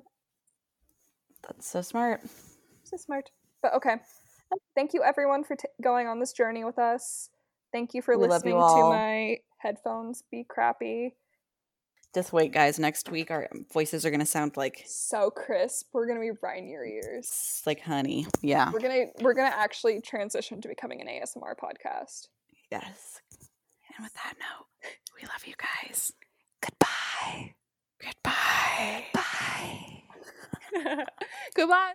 [1.46, 2.20] That's so smart.
[2.84, 3.30] So smart.
[3.62, 3.96] But okay.
[4.74, 7.30] Thank you everyone for t- going on this journey with us.
[7.72, 11.14] Thank you for We love you listening to my headphones be crappy.
[12.12, 12.78] Just wait, guys.
[12.80, 15.88] Next week, our voices are gonna sound like So crisp.
[15.92, 17.62] We're gonna be right in your ears.
[17.66, 18.26] like honey.
[18.42, 18.70] Yeah.
[18.72, 22.26] We're gonna we're gonna actually transition to becoming an ASMR podcast.
[22.72, 23.20] Yes.
[23.96, 24.66] And with that note,
[25.20, 26.12] we love you guys.
[26.60, 27.54] Goodbye.
[28.00, 29.04] Goodbye.
[29.12, 30.02] Bye.
[30.72, 31.04] Goodbye.